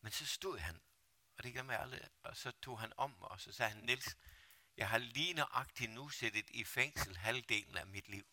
Men 0.00 0.12
så 0.12 0.26
stod 0.26 0.58
han, 0.58 0.80
og 1.36 1.44
det 1.44 1.54
gør 1.54 1.62
mig 1.62 1.80
aldrig, 1.80 2.08
og 2.22 2.36
så 2.36 2.50
tog 2.50 2.80
han 2.80 2.92
om, 2.96 3.22
og 3.22 3.40
så 3.40 3.52
sagde 3.52 3.72
han, 3.72 3.84
Nils, 3.84 4.16
jeg 4.76 4.88
har 4.88 4.98
lige 4.98 5.34
nøjagtigt 5.34 5.90
nu 5.90 6.08
sættet 6.08 6.50
i 6.50 6.64
fængsel 6.64 7.16
halvdelen 7.16 7.76
af 7.76 7.86
mit 7.86 8.08
liv, 8.08 8.26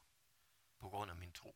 på 0.79 0.89
grund 0.89 1.11
af 1.11 1.17
min 1.17 1.31
tro. 1.31 1.55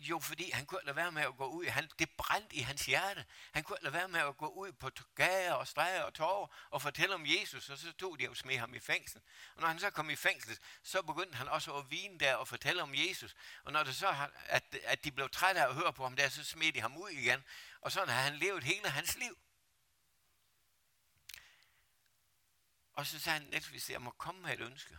Jo, 0.00 0.18
fordi 0.18 0.50
han 0.50 0.66
kunne 0.66 0.80
lade 0.84 0.96
være 0.96 1.12
med 1.12 1.22
at 1.22 1.36
gå 1.36 1.46
ud. 1.46 1.66
Han, 1.66 1.90
det 1.98 2.10
brændte 2.10 2.56
i 2.56 2.60
hans 2.60 2.86
hjerte. 2.86 3.24
Han 3.52 3.62
kunne 3.62 3.78
lade 3.82 3.94
være 3.94 4.08
med 4.08 4.20
at 4.20 4.36
gå 4.36 4.46
ud 4.46 4.72
på 4.72 4.90
gader 5.14 5.52
og 5.52 5.68
stræder 5.68 6.02
og 6.02 6.14
tårer 6.14 6.46
og 6.70 6.82
fortælle 6.82 7.14
om 7.14 7.26
Jesus, 7.26 7.70
og 7.70 7.78
så 7.78 7.92
tog 7.92 8.18
de 8.18 8.28
og 8.28 8.36
smed 8.36 8.58
ham 8.58 8.74
i 8.74 8.78
fængsel. 8.78 9.20
Og 9.54 9.60
når 9.60 9.68
han 9.68 9.78
så 9.78 9.90
kom 9.90 10.10
i 10.10 10.16
fængsel, 10.16 10.58
så 10.82 11.02
begyndte 11.02 11.36
han 11.36 11.48
også 11.48 11.74
at 11.74 11.90
vine 11.90 12.18
der 12.18 12.34
og 12.34 12.48
fortælle 12.48 12.82
om 12.82 12.94
Jesus. 12.94 13.34
Og 13.64 13.72
når 13.72 13.82
det 13.82 13.96
så, 13.96 14.28
at, 14.46 14.74
at 14.84 15.04
de 15.04 15.12
blev 15.12 15.30
trætte 15.30 15.60
af 15.60 15.68
at 15.68 15.74
høre 15.74 15.92
på 15.92 16.02
ham 16.02 16.16
der, 16.16 16.28
så 16.28 16.44
smed 16.44 16.72
de 16.72 16.80
ham 16.80 16.96
ud 16.96 17.10
igen. 17.10 17.44
Og 17.80 17.92
sådan 17.92 18.08
har 18.08 18.22
han 18.22 18.36
levet 18.36 18.64
hele 18.64 18.90
hans 18.90 19.16
liv. 19.16 19.38
Og 22.92 23.06
så 23.06 23.18
sagde 23.18 23.38
han, 23.38 23.62
hvis 23.70 23.90
jeg 23.90 24.02
må 24.02 24.10
komme 24.10 24.42
med 24.42 24.52
et 24.52 24.60
ønske, 24.60 24.98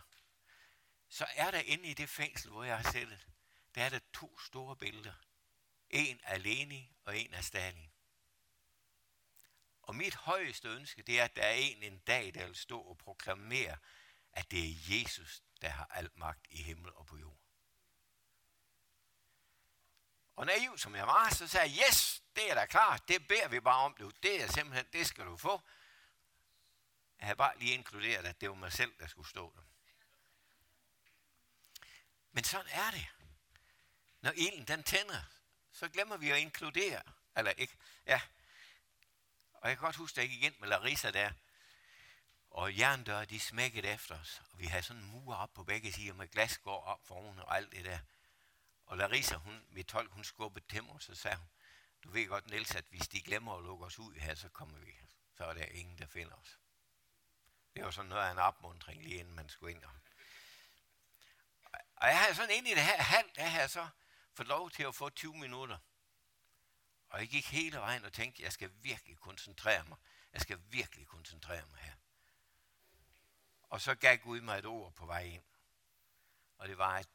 så 1.08 1.26
er 1.34 1.50
der 1.50 1.58
inde 1.58 1.88
i 1.88 1.94
det 1.94 2.08
fængsel, 2.08 2.50
hvor 2.50 2.64
jeg 2.64 2.76
har 2.76 2.92
sættet, 2.92 3.26
der 3.74 3.84
er 3.84 3.88
der 3.88 4.00
to 4.12 4.38
store 4.38 4.76
billeder. 4.76 5.14
En 5.90 6.20
af 6.22 6.42
Lenin 6.42 6.88
og 7.04 7.18
en 7.18 7.34
af 7.34 7.44
Stalin. 7.44 7.92
Og 9.82 9.96
mit 9.96 10.14
højeste 10.14 10.68
ønske, 10.68 11.02
det 11.02 11.20
er, 11.20 11.24
at 11.24 11.36
der 11.36 11.42
er 11.42 11.52
en 11.52 11.82
en 11.82 11.98
dag, 11.98 12.34
der 12.34 12.46
vil 12.46 12.56
stå 12.56 12.80
og 12.80 12.98
proklamere, 12.98 13.76
at 14.32 14.50
det 14.50 14.70
er 14.70 14.74
Jesus, 14.88 15.42
der 15.60 15.68
har 15.68 15.86
al 15.90 16.10
magt 16.14 16.46
i 16.50 16.62
himmel 16.62 16.92
og 16.92 17.06
på 17.06 17.16
jord. 17.16 17.38
Og 20.36 20.46
naiv 20.46 20.78
som 20.78 20.94
jeg 20.94 21.06
var, 21.06 21.30
så 21.30 21.48
sagde 21.48 21.70
jeg, 21.70 21.86
yes, 21.88 22.22
det 22.36 22.50
er 22.50 22.54
da 22.54 22.66
klart, 22.66 23.08
det 23.08 23.28
beder 23.28 23.48
vi 23.48 23.60
bare 23.60 23.84
om, 23.84 23.94
du. 23.94 24.10
det 24.22 24.42
er 24.42 24.46
simpelthen, 24.46 24.86
det 24.92 25.06
skal 25.06 25.26
du 25.26 25.36
få. 25.36 25.60
Jeg 27.18 27.26
havde 27.26 27.36
bare 27.36 27.58
lige 27.58 27.74
inkluderet, 27.74 28.26
at 28.26 28.40
det 28.40 28.48
var 28.48 28.54
mig 28.54 28.72
selv, 28.72 28.92
der 28.98 29.06
skulle 29.06 29.28
stå 29.28 29.52
der. 29.56 29.62
Men 32.32 32.44
sådan 32.44 32.70
er 32.70 32.90
det. 32.90 33.21
Når 34.22 34.32
ilden 34.36 34.64
den 34.64 34.82
tænder, 34.82 35.22
så 35.72 35.88
glemmer 35.88 36.16
vi 36.16 36.30
at 36.30 36.38
inkludere. 36.38 37.02
Eller 37.36 37.50
ikke? 37.50 37.76
Ja. 38.06 38.20
Og 39.52 39.68
jeg 39.68 39.76
kan 39.76 39.84
godt 39.84 39.96
huske, 39.96 40.20
at 40.20 40.22
jeg 40.22 40.30
gik 40.30 40.42
ind 40.42 40.54
med 40.58 40.68
Larissa 40.68 41.10
der, 41.10 41.32
og 42.50 42.78
jerndøre, 42.78 43.24
de 43.24 43.40
smækkede 43.40 43.88
efter 43.88 44.20
os. 44.20 44.42
Og 44.52 44.58
vi 44.58 44.66
havde 44.66 44.82
sådan 44.82 45.02
en 45.02 45.08
mur 45.08 45.34
op 45.34 45.54
på 45.54 45.64
begge 45.64 45.92
sider 45.92 46.14
med 46.14 46.28
glasgård 46.28 46.84
op 46.84 47.06
foran 47.06 47.38
og 47.38 47.56
alt 47.56 47.72
det 47.72 47.84
der. 47.84 47.98
Og 48.86 48.96
Larissa, 48.96 49.36
hun, 49.36 49.64
mit 49.70 49.86
tolk, 49.86 50.12
hun 50.12 50.24
skubbede 50.24 50.64
til 50.68 50.84
mig, 50.84 50.94
og 50.94 51.02
så 51.02 51.14
sagde 51.14 51.36
hun, 51.36 51.48
du 52.04 52.10
ved 52.10 52.28
godt, 52.28 52.50
Niels, 52.50 52.74
at 52.74 52.84
hvis 52.88 53.08
de 53.08 53.22
glemmer 53.22 53.56
at 53.56 53.64
lukke 53.64 53.84
os 53.84 53.98
ud 53.98 54.14
her, 54.14 54.34
så 54.34 54.48
kommer 54.48 54.78
vi. 54.78 54.92
Så 55.36 55.44
er 55.44 55.54
der 55.54 55.64
ingen, 55.64 55.98
der 55.98 56.06
finder 56.06 56.34
os. 56.34 56.58
Det 57.74 57.84
var 57.84 57.90
sådan 57.90 58.08
noget 58.08 58.26
af 58.26 58.30
en 58.30 58.38
opmundring, 58.38 59.02
lige 59.02 59.16
inden 59.16 59.34
man 59.34 59.48
skulle 59.48 59.74
ind. 59.74 59.84
Og 61.96 62.08
jeg 62.08 62.18
havde 62.18 62.34
sådan 62.34 62.54
ind 62.56 62.68
i 62.68 62.74
det 62.74 62.82
her 62.82 63.02
halv, 63.02 63.30
der 63.36 63.46
her 63.46 63.66
så 63.66 63.88
få 64.34 64.42
lov 64.42 64.70
til 64.70 64.82
at 64.82 64.94
få 64.94 65.10
20 65.10 65.36
minutter. 65.36 65.78
Og 67.08 67.20
jeg 67.20 67.28
gik 67.28 67.46
hele 67.46 67.76
vejen 67.76 68.04
og 68.04 68.12
tænkte, 68.12 68.42
jeg 68.42 68.52
skal 68.52 68.70
virkelig 68.74 69.18
koncentrere 69.18 69.84
mig. 69.84 69.98
Jeg 70.32 70.40
skal 70.40 70.60
virkelig 70.68 71.06
koncentrere 71.06 71.66
mig 71.66 71.80
her. 71.80 71.94
Og 73.62 73.80
så 73.80 73.94
gav 73.94 74.16
Gud 74.16 74.40
mig 74.40 74.58
et 74.58 74.66
ord 74.66 74.94
på 74.94 75.06
vej 75.06 75.22
ind. 75.22 75.42
Og 76.58 76.68
det 76.68 76.78
var, 76.78 76.98
at 76.98 77.08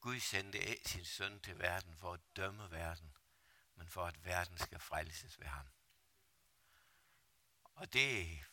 Gud 0.00 0.20
sendte 0.20 0.58
af 0.60 0.80
sin 0.84 1.04
søn 1.04 1.40
til 1.40 1.58
verden 1.58 1.96
for 1.96 2.12
at 2.12 2.20
dømme 2.36 2.70
verden, 2.70 3.16
men 3.74 3.88
for 3.88 4.06
at 4.06 4.24
verden 4.24 4.58
skal 4.58 4.80
frelses 4.80 5.40
ved 5.40 5.46
ham. 5.46 5.66
Og 7.74 7.92
det 7.92 8.44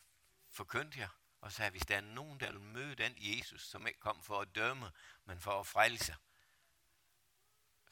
forkyndte 0.48 0.98
jeg, 0.98 1.08
og 1.40 1.52
sagde, 1.52 1.70
hvis 1.70 1.86
der 1.86 1.96
er 1.96 2.00
nogen, 2.00 2.40
der 2.40 2.52
vil 2.52 2.60
møde 2.60 2.94
den 2.94 3.14
Jesus, 3.16 3.68
som 3.68 3.86
ikke 3.86 4.00
kom 4.00 4.22
for 4.22 4.40
at 4.40 4.54
dømme, 4.54 4.92
men 5.24 5.40
for 5.40 5.60
at 5.60 5.66
frelse, 5.66 6.16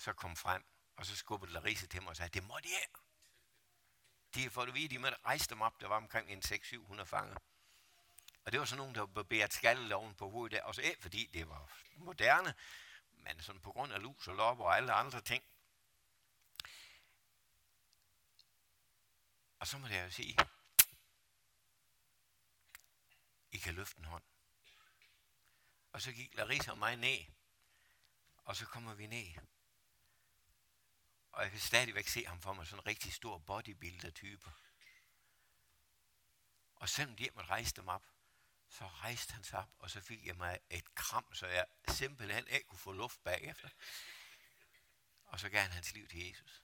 så 0.00 0.12
kom 0.12 0.36
frem, 0.36 0.64
og 0.96 1.06
så 1.06 1.16
skubbede 1.16 1.52
Larissa 1.52 1.86
til 1.86 2.02
mig 2.02 2.10
og 2.10 2.16
sagde, 2.16 2.30
det 2.30 2.44
må 2.44 2.58
de 2.62 2.68
her. 2.68 3.00
De 4.34 4.50
får 4.50 4.64
du 4.64 4.72
vide, 4.72 4.88
de 4.88 4.98
måtte 4.98 5.18
rejse 5.24 5.48
dem 5.48 5.60
op, 5.60 5.80
der 5.80 5.88
var 5.88 5.96
omkring 5.96 6.30
en 6.30 6.42
600-700 6.44 7.02
fanger. 7.02 7.36
Og 8.44 8.52
det 8.52 8.60
var 8.60 8.66
sådan 8.66 8.78
nogen, 8.78 8.94
der 8.94 9.00
var 9.00 9.06
barberet 9.06 10.16
på 10.16 10.30
hovedet 10.30 10.56
der, 10.56 10.62
også 10.62 10.82
ikke 10.82 11.02
fordi 11.02 11.26
det 11.26 11.48
var 11.48 11.72
moderne, 11.96 12.54
men 13.12 13.42
sådan 13.42 13.60
på 13.60 13.72
grund 13.72 13.92
af 13.92 14.02
lus 14.02 14.28
og 14.28 14.36
lopper 14.36 14.64
og 14.64 14.76
alle 14.76 14.92
andre 14.92 15.20
ting. 15.20 15.44
Og 19.58 19.66
så 19.66 19.78
må 19.78 19.86
jeg 19.86 20.04
jo 20.04 20.10
sige, 20.10 20.36
I 23.50 23.58
kan 23.58 23.74
løfte 23.74 23.98
en 23.98 24.04
hånd. 24.04 24.22
Og 25.92 26.02
så 26.02 26.12
gik 26.12 26.34
Larissa 26.34 26.70
og 26.70 26.78
mig 26.78 26.96
ned, 26.96 27.18
og 28.44 28.56
så 28.56 28.66
kommer 28.66 28.94
vi 28.94 29.06
ned. 29.06 29.26
Og 31.32 31.42
jeg 31.42 31.50
kan 31.50 31.60
stadigvæk 31.60 32.08
se 32.08 32.24
ham 32.26 32.40
for 32.40 32.52
mig, 32.52 32.66
sådan 32.66 32.80
en 32.80 32.86
rigtig 32.86 33.12
stor 33.12 33.38
bodybuilder-type. 33.38 34.52
Og 36.76 36.88
selvom 36.88 37.16
de 37.16 37.28
måtte 37.34 37.50
rejse 37.50 37.76
dem 37.76 37.88
op, 37.88 38.06
så 38.68 38.86
rejste 38.86 39.32
han 39.32 39.44
sig 39.44 39.58
op, 39.58 39.70
og 39.78 39.90
så 39.90 40.00
fik 40.00 40.26
jeg 40.26 40.36
mig 40.36 40.58
et 40.70 40.94
kram, 40.94 41.34
så 41.34 41.46
jeg 41.46 41.66
simpelthen 41.88 42.48
ikke 42.48 42.66
kunne 42.66 42.78
få 42.78 42.92
luft 42.92 43.22
bagefter. 43.24 43.68
Og 45.24 45.40
så 45.40 45.48
gav 45.48 45.60
han 45.62 45.70
hans 45.70 45.92
liv 45.92 46.08
til 46.08 46.28
Jesus. 46.28 46.62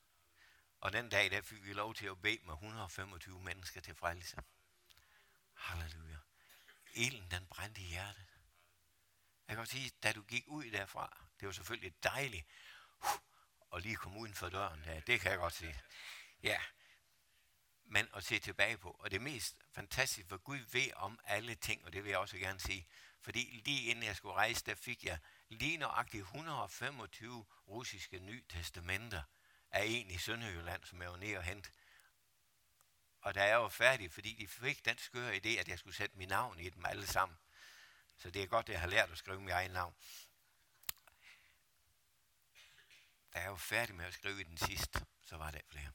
Og 0.81 0.93
den 0.93 1.09
dag, 1.09 1.31
der 1.31 1.43
fik 1.43 1.65
vi 1.65 1.73
lov 1.73 1.95
til 1.95 2.07
at 2.07 2.23
bede 2.23 2.41
med 2.45 2.53
125 2.53 3.43
mennesker 3.43 3.81
til 3.81 3.95
frelse. 3.95 4.37
Halleluja. 5.55 6.17
Ilden, 6.95 7.31
den 7.31 7.47
brændte 7.47 7.81
i 7.81 7.85
hjertet. 7.85 8.27
Jeg 9.49 9.57
kan 9.57 9.57
godt 9.57 9.69
sige, 9.69 9.93
da 10.03 10.13
du 10.13 10.23
gik 10.23 10.45
ud 10.47 10.65
derfra, 10.65 11.27
det 11.41 11.47
var 11.47 11.53
selvfølgelig 11.53 12.03
dejligt, 12.03 12.47
at 13.77 13.83
lige 13.83 13.97
komme 13.97 14.19
uden 14.19 14.35
for 14.35 14.49
døren 14.49 14.85
her. 14.85 15.01
Det 15.01 15.21
kan 15.21 15.31
jeg 15.31 15.39
godt 15.39 15.55
sige. 15.55 15.81
Ja, 16.43 16.59
men 17.85 18.09
at 18.15 18.25
se 18.25 18.39
tilbage 18.39 18.79
på. 18.79 18.91
Og 18.91 19.11
det 19.11 19.23
mest 19.23 19.57
fantastiske, 19.75 20.29
for 20.29 20.37
Gud 20.37 20.59
ved 20.59 20.93
om 20.95 21.19
alle 21.25 21.55
ting, 21.55 21.85
og 21.85 21.93
det 21.93 22.05
vil 22.05 22.11
jeg 22.11 22.19
også 22.19 22.39
gerne 22.39 22.61
sige. 22.61 22.87
Fordi 23.21 23.63
lige 23.65 23.83
inden 23.83 24.05
jeg 24.05 24.17
skulle 24.17 24.35
rejse, 24.35 24.65
der 24.65 24.75
fik 24.75 25.05
jeg 25.05 25.19
lige 25.49 25.77
nøjagtigt 25.77 26.23
125 26.23 27.47
russiske 27.69 28.19
nye 28.19 28.43
testamenter 28.49 29.23
af 29.71 29.85
en 29.85 30.11
i 30.11 30.19
Sønderjylland, 30.19 30.85
som 30.85 31.03
jeg 31.03 31.11
var 31.11 31.17
nede 31.17 31.37
og 31.37 31.43
hente. 31.43 31.71
Og 33.21 33.35
da 33.35 33.45
jeg 33.45 33.63
var 33.63 33.69
færdig, 33.69 34.13
fordi 34.13 34.33
de 34.33 34.49
fik 34.49 34.85
den 34.85 34.99
skøre 34.99 35.37
idé, 35.37 35.49
at 35.49 35.69
jeg 35.69 35.79
skulle 35.79 35.97
sætte 35.97 36.19
mit 36.19 36.29
navn 36.29 36.59
i 36.59 36.71
dem 36.71 36.85
alle 36.87 37.07
sammen. 37.07 37.39
Så 38.17 38.31
det 38.31 38.43
er 38.43 38.47
godt, 38.47 38.69
at 38.69 38.73
jeg 38.73 38.81
har 38.81 38.89
lært 38.89 39.11
at 39.11 39.19
skrive 39.19 39.41
mit 39.41 39.53
eget 39.53 39.71
navn. 39.71 39.95
Da 43.37 43.41
jeg 43.41 43.51
var 43.51 43.57
færdig 43.57 43.95
med 43.95 44.05
at 44.05 44.15
skrive 44.15 44.45
den 44.45 44.57
sidste, 44.57 45.07
så 45.25 45.37
var 45.37 45.51
der 45.51 45.61
flere. 45.69 45.93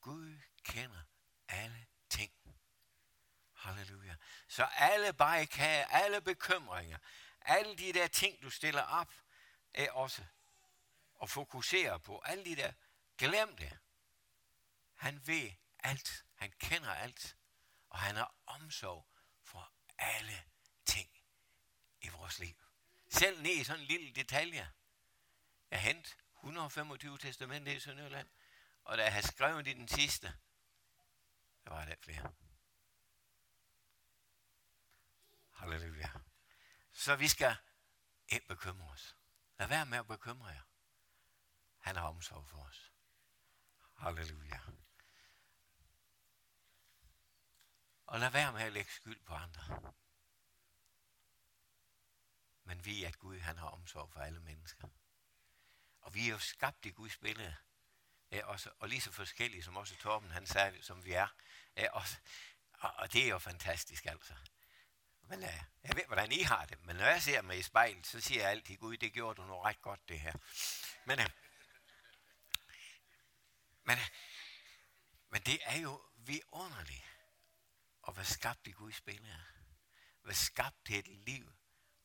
Gud 0.00 0.38
kender 0.62 1.02
alle 1.48 1.86
ting. 2.10 2.32
Halleluja. 3.54 4.16
Så 4.48 4.64
alle 4.64 5.12
barrikader, 5.12 5.86
alle 5.86 6.20
bekymringer, 6.20 6.98
alle 7.40 7.76
de 7.76 7.92
der 7.92 8.06
ting, 8.06 8.42
du 8.42 8.50
stiller 8.50 8.82
op, 8.82 9.14
er 9.74 9.90
også 9.92 10.24
at 11.22 11.30
fokusere 11.30 12.00
på. 12.00 12.18
Alle 12.18 12.44
de 12.44 12.56
der, 12.56 12.72
glem 13.18 13.56
det. 13.56 13.78
Han 14.94 15.26
ved 15.26 15.52
alt. 15.78 16.24
Han 16.34 16.52
kender 16.58 16.94
alt. 16.94 17.36
Og 17.88 17.98
han 17.98 18.16
har 18.16 18.34
omsorg 18.46 19.06
for 19.42 19.72
alle 19.98 20.42
ting 20.84 21.10
i 22.00 22.08
vores 22.08 22.38
liv. 22.38 22.67
Selv 23.08 23.42
ned 23.42 23.50
i 23.50 23.64
sådan 23.64 23.80
en 23.80 23.86
lille 23.86 24.12
detalje. 24.12 24.72
Jeg 25.70 25.82
hent 25.82 26.16
125 26.36 27.18
testamenter 27.18 27.72
i 27.72 27.80
Sønderjylland. 27.80 28.28
Og 28.84 28.98
da 28.98 29.02
jeg 29.02 29.12
havde 29.12 29.26
skrevet 29.26 29.66
i 29.66 29.72
den 29.72 29.88
sidste, 29.88 30.26
der 31.64 31.70
var 31.70 31.84
der 31.84 31.94
flere. 32.00 32.32
Halleluja. 35.52 36.10
Så 36.92 37.16
vi 37.16 37.28
skal 37.28 37.56
ikke 38.28 38.46
bekymre 38.46 38.90
os. 38.90 39.16
Lad 39.58 39.68
være 39.68 39.86
med 39.86 39.98
at 39.98 40.06
bekymre 40.06 40.48
jer. 40.48 40.62
Han 41.78 41.96
har 41.96 42.08
omsorg 42.08 42.48
for 42.48 42.58
os. 42.58 42.92
Halleluja. 43.96 44.60
Og 48.06 48.20
lad 48.20 48.30
være 48.30 48.52
med 48.52 48.62
at 48.62 48.72
lægge 48.72 48.90
skyld 48.92 49.24
på 49.24 49.34
andre. 49.34 49.92
Men 52.68 52.84
vi 52.84 53.04
at 53.04 53.18
Gud 53.18 53.40
han 53.40 53.58
har 53.58 53.68
omsorg 53.68 54.12
for 54.12 54.20
alle 54.20 54.40
mennesker. 54.40 54.88
Og 56.00 56.14
vi 56.14 56.26
er 56.26 56.30
jo 56.30 56.38
skabt 56.38 56.86
i 56.86 56.90
Guds 56.90 57.16
billede. 57.16 57.56
Ja, 58.30 58.46
og, 58.46 58.60
så, 58.60 58.70
og 58.78 58.88
lige 58.88 59.00
så 59.00 59.12
forskellige, 59.12 59.62
som 59.62 59.76
også 59.76 59.96
Torben 59.96 60.30
han 60.30 60.46
sagde, 60.46 60.82
som 60.82 61.04
vi 61.04 61.12
er. 61.12 61.28
Ja, 61.76 61.90
og, 61.92 62.02
og, 62.72 62.94
og 62.96 63.12
det 63.12 63.24
er 63.24 63.28
jo 63.28 63.38
fantastisk 63.38 64.06
altså. 64.06 64.34
Men 65.22 65.38
uh, 65.38 65.62
jeg 65.82 65.96
ved, 65.96 66.06
hvordan 66.06 66.32
I 66.32 66.42
har 66.42 66.64
det. 66.64 66.84
Men 66.84 66.96
når 66.96 67.04
jeg 67.04 67.22
ser 67.22 67.42
mig 67.42 67.58
i 67.58 67.62
spejlet, 67.62 68.06
så 68.06 68.20
siger 68.20 68.42
jeg 68.42 68.50
altid, 68.50 68.76
Gud, 68.76 68.96
det 68.96 69.12
gjorde 69.12 69.42
du 69.42 69.46
nu 69.46 69.58
ret 69.58 69.82
godt, 69.82 70.08
det 70.08 70.20
her. 70.20 70.32
Men, 71.04 71.18
uh, 71.18 71.26
men, 73.84 73.98
uh, 73.98 74.04
men 75.28 75.42
det 75.42 75.58
er 75.62 75.76
jo 75.78 76.02
vidunderligt 76.16 77.04
at 78.08 78.16
være 78.16 78.24
skabt 78.24 78.66
i 78.66 78.70
Guds 78.70 79.00
billede. 79.00 79.44
Være 80.24 80.34
skabt 80.34 80.86
til 80.86 80.98
et 80.98 81.06
liv, 81.06 81.57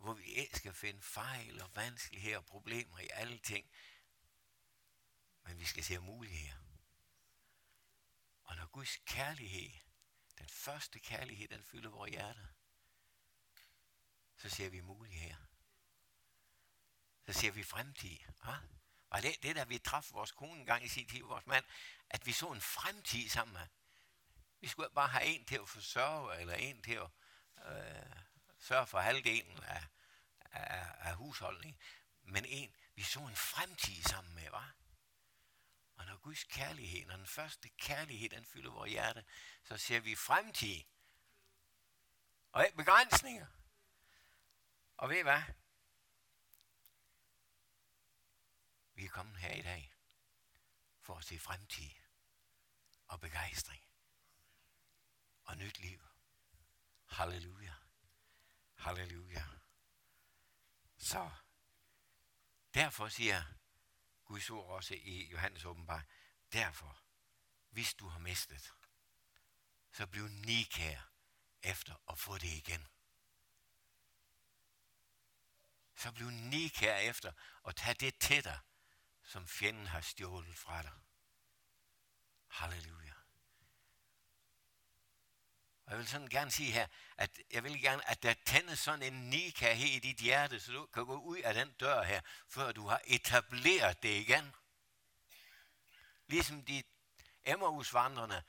hvor 0.03 0.13
vi 0.13 0.23
ikke 0.23 0.57
skal 0.57 0.73
finde 0.73 1.01
fejl 1.01 1.61
og 1.61 1.75
vanskeligheder 1.75 2.37
og 2.37 2.45
problemer 2.45 2.99
i 2.99 3.09
alle 3.11 3.37
ting, 3.37 3.69
men 5.43 5.59
vi 5.59 5.65
skal 5.65 5.83
se 5.83 5.99
muligheder. 5.99 6.55
Og 8.43 8.55
når 8.55 8.65
Guds 8.65 8.97
kærlighed, 9.05 9.71
den 10.37 10.49
første 10.49 10.99
kærlighed, 10.99 11.47
den 11.47 11.63
fylder 11.63 11.89
vores 11.89 12.11
hjerter, 12.11 12.47
så 14.37 14.49
ser 14.49 14.69
vi 14.69 14.81
muligheder. 14.81 15.35
Så 17.25 17.33
ser 17.33 17.51
vi 17.51 17.63
fremtid. 17.63 18.17
Ja? 18.45 18.57
Og 19.09 19.21
det, 19.21 19.43
det 19.43 19.55
der 19.55 19.65
vi 19.65 19.77
traf 19.77 20.11
vores 20.11 20.31
kone 20.31 20.59
en 20.59 20.65
gang 20.65 20.85
i 20.85 20.87
sin 20.87 21.07
tid, 21.07 21.21
vores 21.21 21.47
mand, 21.47 21.65
at 22.09 22.25
vi 22.25 22.31
så 22.31 22.51
en 22.51 22.61
fremtid 22.61 23.29
sammen 23.29 23.53
med. 23.53 23.67
Vi 24.59 24.67
skulle 24.67 24.89
bare 24.89 25.07
have 25.07 25.25
en 25.25 25.45
til 25.45 25.55
at 25.55 25.69
forsørge, 25.69 26.39
eller 26.39 26.53
en 26.53 26.81
til 26.81 26.93
at 26.93 27.09
øh, 27.65 28.22
sørge 28.63 28.87
for 28.87 28.99
halvdelen 28.99 29.63
af, 29.63 29.83
af, 30.51 30.87
af 30.99 31.15
husholdning. 31.15 31.79
Men 32.23 32.45
en, 32.45 32.75
vi 32.95 33.03
så 33.03 33.19
en 33.19 33.35
fremtid 33.35 34.03
sammen 34.03 34.35
med, 34.35 34.49
var. 34.49 34.75
Og 35.95 36.05
når 36.05 36.17
Guds 36.17 36.43
kærlighed, 36.43 37.05
når 37.05 37.15
den 37.15 37.27
første 37.27 37.69
kærlighed, 37.69 38.29
den 38.29 38.45
fylder 38.45 38.71
vores 38.71 38.91
hjerte, 38.91 39.25
så 39.63 39.77
ser 39.77 39.99
vi 39.99 40.15
fremtid. 40.15 40.83
Og 42.51 42.65
ikke 42.65 42.77
begrænsninger. 42.77 43.47
Og 44.97 45.09
ved 45.09 45.17
I 45.17 45.21
hvad? 45.21 45.41
Vi 48.93 49.05
er 49.05 49.09
kommet 49.09 49.37
her 49.37 49.53
i 49.53 49.61
dag 49.61 49.93
for 51.01 51.15
at 51.17 51.25
se 51.25 51.39
fremtid 51.39 51.89
og 53.07 53.19
begejstring 53.19 53.83
og 55.43 55.57
nyt 55.57 55.79
liv. 55.79 55.99
Halleluja. 57.05 57.82
Halleluja. 58.83 59.45
Så 60.97 61.31
derfor 62.73 63.09
siger 63.09 63.43
Guds 64.25 64.49
ord 64.49 64.69
også 64.69 64.93
i 64.93 65.29
Johannes 65.31 65.65
åbenbar, 65.65 66.05
derfor, 66.53 67.01
hvis 67.69 67.93
du 67.93 68.07
har 68.07 68.19
mistet, 68.19 68.73
så 69.91 70.07
bliv 70.07 70.27
nikær 70.27 71.01
efter 71.61 71.95
at 72.11 72.19
få 72.19 72.37
det 72.37 72.47
igen. 72.47 72.87
Så 75.95 76.11
bliv 76.11 76.29
nikær 76.29 76.95
efter 76.97 77.31
at 77.67 77.75
tage 77.75 77.93
det 77.93 78.19
til 78.19 78.43
dig, 78.43 78.59
som 79.23 79.47
fjenden 79.47 79.87
har 79.87 80.01
stjålet 80.01 80.57
fra 80.57 80.81
dig. 80.81 80.93
Halleluja. 82.47 83.12
Og 85.85 85.91
jeg 85.91 85.99
vil 85.99 86.07
sådan 86.07 86.27
gerne 86.27 86.51
sige 86.51 86.71
her, 86.71 86.87
at 87.17 87.39
jeg 87.51 87.63
vil 87.63 87.81
gerne, 87.81 88.09
at 88.09 88.23
der 88.23 88.33
tændes 88.45 88.79
sådan 88.79 89.13
en 89.13 89.29
nika 89.29 89.73
her 89.73 89.95
i 89.95 89.99
dit 89.99 90.17
hjerte, 90.17 90.59
så 90.59 90.71
du 90.71 90.85
kan 90.85 91.05
gå 91.05 91.17
ud 91.17 91.37
af 91.37 91.53
den 91.53 91.73
dør 91.73 92.03
her, 92.03 92.21
før 92.49 92.71
du 92.71 92.87
har 92.87 93.01
etableret 93.05 94.03
det 94.03 94.09
igen. 94.09 94.55
Ligesom 96.27 96.65
de 96.65 96.83
Emmausvandrene, 97.45 98.43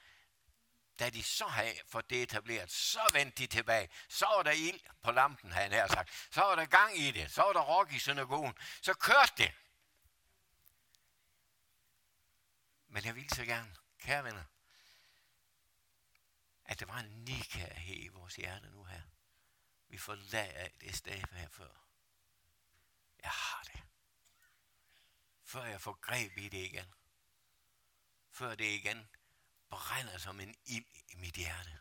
da 0.99 1.11
de 1.11 1.23
så 1.23 1.47
havde 1.47 1.75
fået 1.89 2.11
det 2.11 2.23
etableret, 2.23 2.71
så 2.71 3.11
vendte 3.13 3.43
de 3.43 3.47
tilbage. 3.47 3.89
Så 4.09 4.27
var 4.27 4.43
der 4.43 4.51
ild 4.51 4.81
på 5.03 5.11
lampen, 5.11 5.53
havde 5.53 5.65
han 5.65 5.73
her 5.73 5.87
sagt. 5.87 6.29
Så 6.31 6.41
var 6.41 6.55
der 6.55 6.67
gang 6.67 6.99
i 6.99 7.11
det. 7.11 7.31
Så 7.31 7.43
var 7.43 7.53
der 7.53 7.61
rock 7.61 7.93
i 7.93 7.99
synagogen. 7.99 8.55
Så 8.83 8.95
kørte 8.95 9.33
det. 9.37 9.53
Men 12.89 13.05
jeg 13.05 13.15
vil 13.15 13.31
så 13.31 13.45
gerne, 13.45 13.77
kære 13.99 14.25
venner, 14.25 14.45
at 16.65 16.81
der 16.81 16.87
var 16.87 16.99
en 16.99 17.25
nikærhed 17.25 17.97
i 17.97 18.09
vores 18.09 18.37
hjerte 18.37 18.71
nu 18.71 18.85
her. 18.85 19.03
Vi 19.89 19.99
forlader 19.99 20.69
det 20.81 20.97
sted 20.97 21.23
her 21.33 21.49
før. 21.49 21.87
Jeg 23.23 23.31
har 23.31 23.63
det. 23.63 23.83
Før 25.43 25.65
jeg 25.65 25.81
får 25.81 25.93
greb 25.93 26.39
i 26.39 26.49
det 26.49 26.59
igen. 26.59 26.95
Før 28.31 28.55
det 28.55 28.65
igen 28.65 29.09
brænder 29.69 30.19
som 30.19 30.41
en 30.41 30.55
ild 30.65 30.87
i 31.09 31.17
mit 31.17 31.35
hjerte. 31.35 31.79